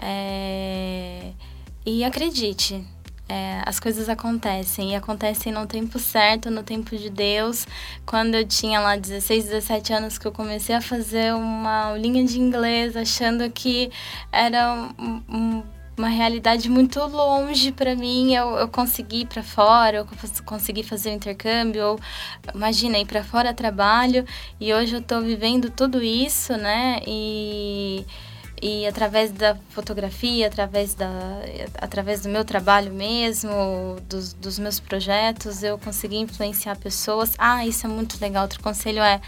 [0.00, 1.30] É,
[1.86, 2.84] e acredite,
[3.28, 7.66] é, as coisas acontecem e acontecem no tempo certo, no tempo de Deus.
[8.06, 12.38] Quando eu tinha lá 16, 17 anos que eu comecei a fazer uma aulinha de
[12.40, 13.90] inglês, achando que
[14.32, 15.62] era um, um-
[15.96, 18.34] uma realidade muito longe para mim.
[18.34, 20.06] Eu, eu consegui ir para fora, eu
[20.44, 22.00] consegui fazer o intercâmbio, eu,
[22.54, 24.24] imagina, ir para fora trabalho
[24.60, 27.00] e hoje eu estou vivendo tudo isso, né?
[27.06, 28.04] E
[28.66, 31.10] e através da fotografia, através, da,
[31.82, 33.52] através do meu trabalho mesmo,
[34.08, 37.34] dos, dos meus projetos, eu consegui influenciar pessoas.
[37.36, 38.44] Ah, isso é muito legal.
[38.44, 39.20] Outro conselho é,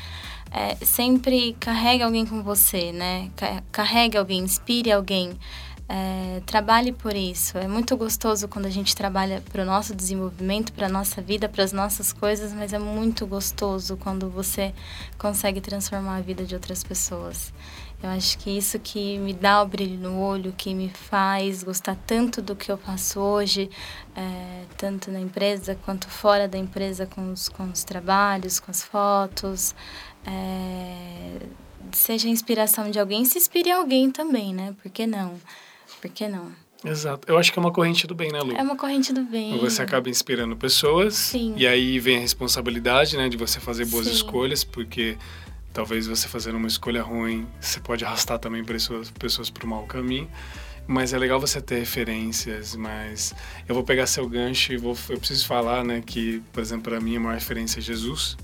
[0.50, 3.30] é sempre carregue alguém com você, né?
[3.70, 5.38] Carregue alguém, inspire alguém.
[5.88, 7.56] É, trabalhe por isso.
[7.58, 11.48] É muito gostoso quando a gente trabalha para o nosso desenvolvimento, para a nossa vida,
[11.48, 14.74] para as nossas coisas, mas é muito gostoso quando você
[15.16, 17.52] consegue transformar a vida de outras pessoas.
[18.02, 21.96] Eu acho que isso que me dá o brilho no olho, que me faz gostar
[22.06, 23.70] tanto do que eu faço hoje,
[24.14, 28.82] é, tanto na empresa quanto fora da empresa, com os, com os trabalhos, com as
[28.82, 29.74] fotos.
[30.26, 31.46] É,
[31.92, 34.74] seja inspiração de alguém, se inspire alguém também, né?
[34.82, 35.34] Por que não?
[36.06, 36.52] Por que não?
[36.84, 37.26] Exato.
[37.30, 38.52] Eu acho que é uma corrente do bem, né, Lu?
[38.52, 39.58] É uma corrente do bem.
[39.58, 41.14] Você acaba inspirando pessoas.
[41.14, 41.54] Sim.
[41.56, 44.12] E aí vem a responsabilidade, né, de você fazer boas Sim.
[44.12, 45.16] escolhas, porque
[45.76, 49.82] Talvez você fazendo uma escolha ruim, você pode arrastar também pessoas, pessoas para o mau
[49.82, 50.26] caminho.
[50.86, 53.34] Mas é legal você ter referências, mas
[53.68, 56.98] eu vou pegar seu gancho e vou, eu preciso falar, né, que, por exemplo, para
[56.98, 58.38] mim a maior referência é Jesus.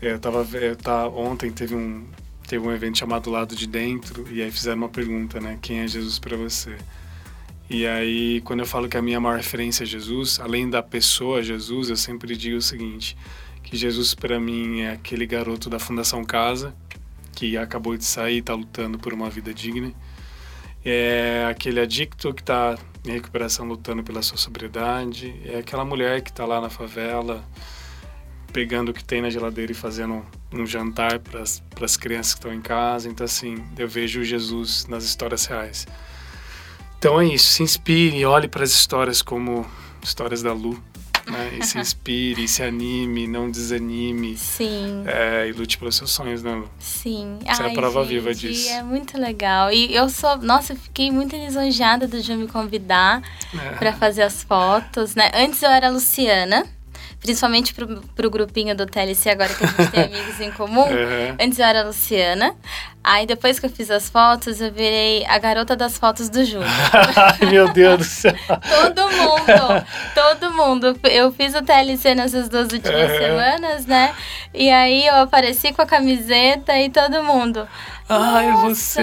[0.00, 2.06] Eu tava, eu tá, ontem teve um,
[2.52, 5.88] teve um evento chamado Lado de Dentro e aí fizeram uma pergunta, né, quem é
[5.88, 6.76] Jesus para você?
[7.70, 11.42] E aí, quando eu falo que a minha maior referência é Jesus, além da pessoa
[11.42, 13.16] Jesus, eu sempre digo o seguinte,
[13.62, 16.74] que Jesus para mim é aquele garoto da Fundação Casa
[17.34, 19.90] que acabou de sair e está lutando por uma vida digna.
[20.84, 25.34] É aquele adicto que está em recuperação lutando pela sua sobriedade.
[25.46, 27.42] É aquela mulher que está lá na favela
[28.52, 32.52] pegando o que tem na geladeira e fazendo um jantar para as crianças que estão
[32.52, 33.08] em casa.
[33.08, 35.86] Então, assim, eu vejo Jesus nas histórias reais.
[36.98, 39.66] Então é isso, se inspire, olhe para as histórias como
[40.00, 40.80] histórias da Lu,
[41.26, 41.58] né?
[41.60, 44.36] E se inspire, se anime, não desanime.
[44.36, 45.02] Sim.
[45.06, 46.62] É, e lute pelos seus sonhos, né?
[46.78, 47.38] Sim.
[47.40, 48.68] Você Ai, é a prova gente, viva disso.
[48.70, 49.72] É muito legal.
[49.72, 53.20] E eu sou, nossa, eu fiquei muito lisonjeada do Ju me convidar
[53.52, 53.70] É.
[53.76, 55.28] para fazer as fotos, né?
[55.34, 56.64] Antes eu era a Luciana.
[57.22, 60.82] Principalmente pro, pro grupinho do TLC, agora que a gente tem amigos em comum.
[60.82, 61.36] Uhum.
[61.40, 62.52] Antes eu era a Luciana.
[63.04, 66.68] Aí depois que eu fiz as fotos, eu virei a garota das fotos do Júnior.
[67.16, 68.34] Ai, meu Deus do céu.
[68.46, 71.00] Todo mundo, todo mundo.
[71.04, 73.18] Eu fiz o TLC nessas duas últimas Uhum.
[73.18, 74.14] semanas, né?
[74.54, 77.66] E aí eu apareci com a camiseta e todo mundo.
[78.08, 79.00] Ai, "Nossa,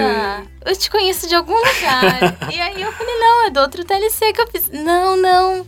[0.64, 2.36] Eu te conheço de algum lugar.
[2.52, 4.70] e aí eu falei, não, é do outro TLC que eu fiz.
[4.70, 5.66] Não, não.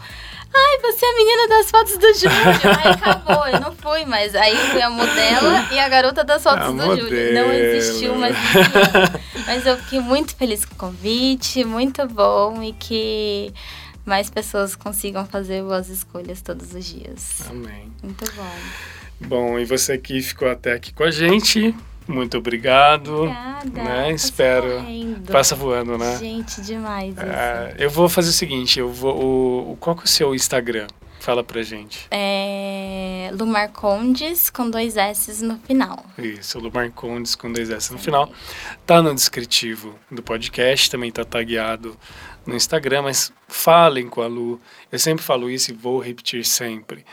[0.55, 2.37] Ai, você é a menina das fotos do Júlio.
[2.85, 4.35] Aí acabou, eu não fui mais.
[4.35, 7.35] Aí fui a modela e a garota das fotos A do Júlio.
[7.35, 7.53] Não modelo.
[7.53, 9.21] existiu mais menina.
[9.47, 13.53] Mas eu fiquei muito feliz com o convite, muito bom e que
[14.05, 17.43] mais pessoas consigam fazer boas escolhas todos os dias.
[17.49, 17.91] Amém.
[18.03, 18.57] Muito bom.
[19.21, 21.75] Bom, e você que ficou até aqui com a gente,
[22.07, 23.15] muito obrigado.
[23.23, 23.83] Obrigada.
[23.83, 24.11] Né?
[24.13, 24.71] Passa Espero.
[24.77, 25.33] correndo.
[25.33, 26.17] Passa voando, né?
[26.19, 27.15] Gente, demais.
[27.17, 27.25] isso.
[27.25, 29.15] É, eu vou fazer o seguinte, eu vou.
[29.23, 30.87] O, o- qual que é o seu Instagram?
[31.21, 32.09] Fala pra gente.
[32.11, 36.05] É Lumar Condes com dois S no final.
[36.19, 38.29] Isso, Lumar Condes com dois S no final.
[38.85, 41.97] Tá no descritivo do podcast, também tá tagueado
[42.45, 44.61] no Instagram, mas falem com a Lu.
[44.91, 47.05] Eu sempre falo isso e vou repetir sempre.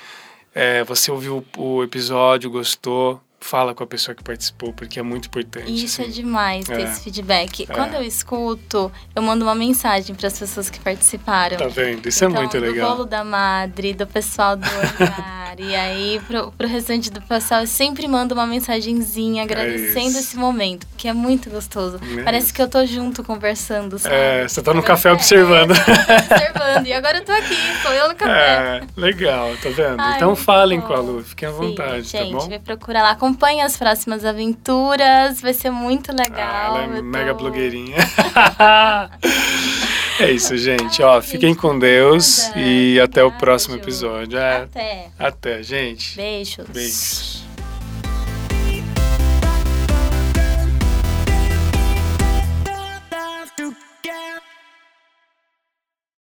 [0.56, 5.28] É, você ouviu o episódio, gostou, fala com a pessoa que participou, porque é muito
[5.28, 5.72] importante.
[5.74, 6.14] Isso é assim.
[6.14, 6.84] demais ter É.
[6.84, 7.64] esse feedback.
[7.70, 7.74] É.
[7.74, 11.58] Quando eu escuto, eu mando uma mensagem para as pessoas que participaram.
[11.58, 12.08] Tá vendo?
[12.08, 12.92] Isso é Então, muito do legal.
[12.92, 15.56] bolo da madre, do pessoal do Olhar.
[15.58, 20.20] e aí, pro, pro restante do pessoal, eu sempre mando uma mensagenzinha agradecendo isso.
[20.20, 22.00] esse momento, que é muito gostoso.
[22.20, 24.16] É Parece que eu tô junto conversando, sabe?
[24.16, 25.72] É, você tá no café é, observando.
[25.72, 26.86] é, observando.
[26.88, 28.82] E agora eu tô aqui, sou eu no café.
[28.84, 30.00] É, legal, tá vendo?
[30.00, 30.88] Ai, então muito falem bom.
[30.88, 32.48] com a Lu, fiquem à Sim, vontade, gente, tá bom?
[32.48, 33.16] me procura lá.
[33.30, 35.40] Acompanhe as próximas aventuras.
[35.40, 36.78] Vai ser muito Ah, legal.
[36.82, 37.98] ela é mega tô- blogueirinha.
[40.20, 41.02] é isso, gente.
[41.04, 44.40] Ó, fiquem com Deus e até o próximo episódio.
[44.40, 45.08] É, Até.
[45.20, 46.16] até, gente.
[46.16, 46.66] Beijos.
[46.70, 47.44] Beijos.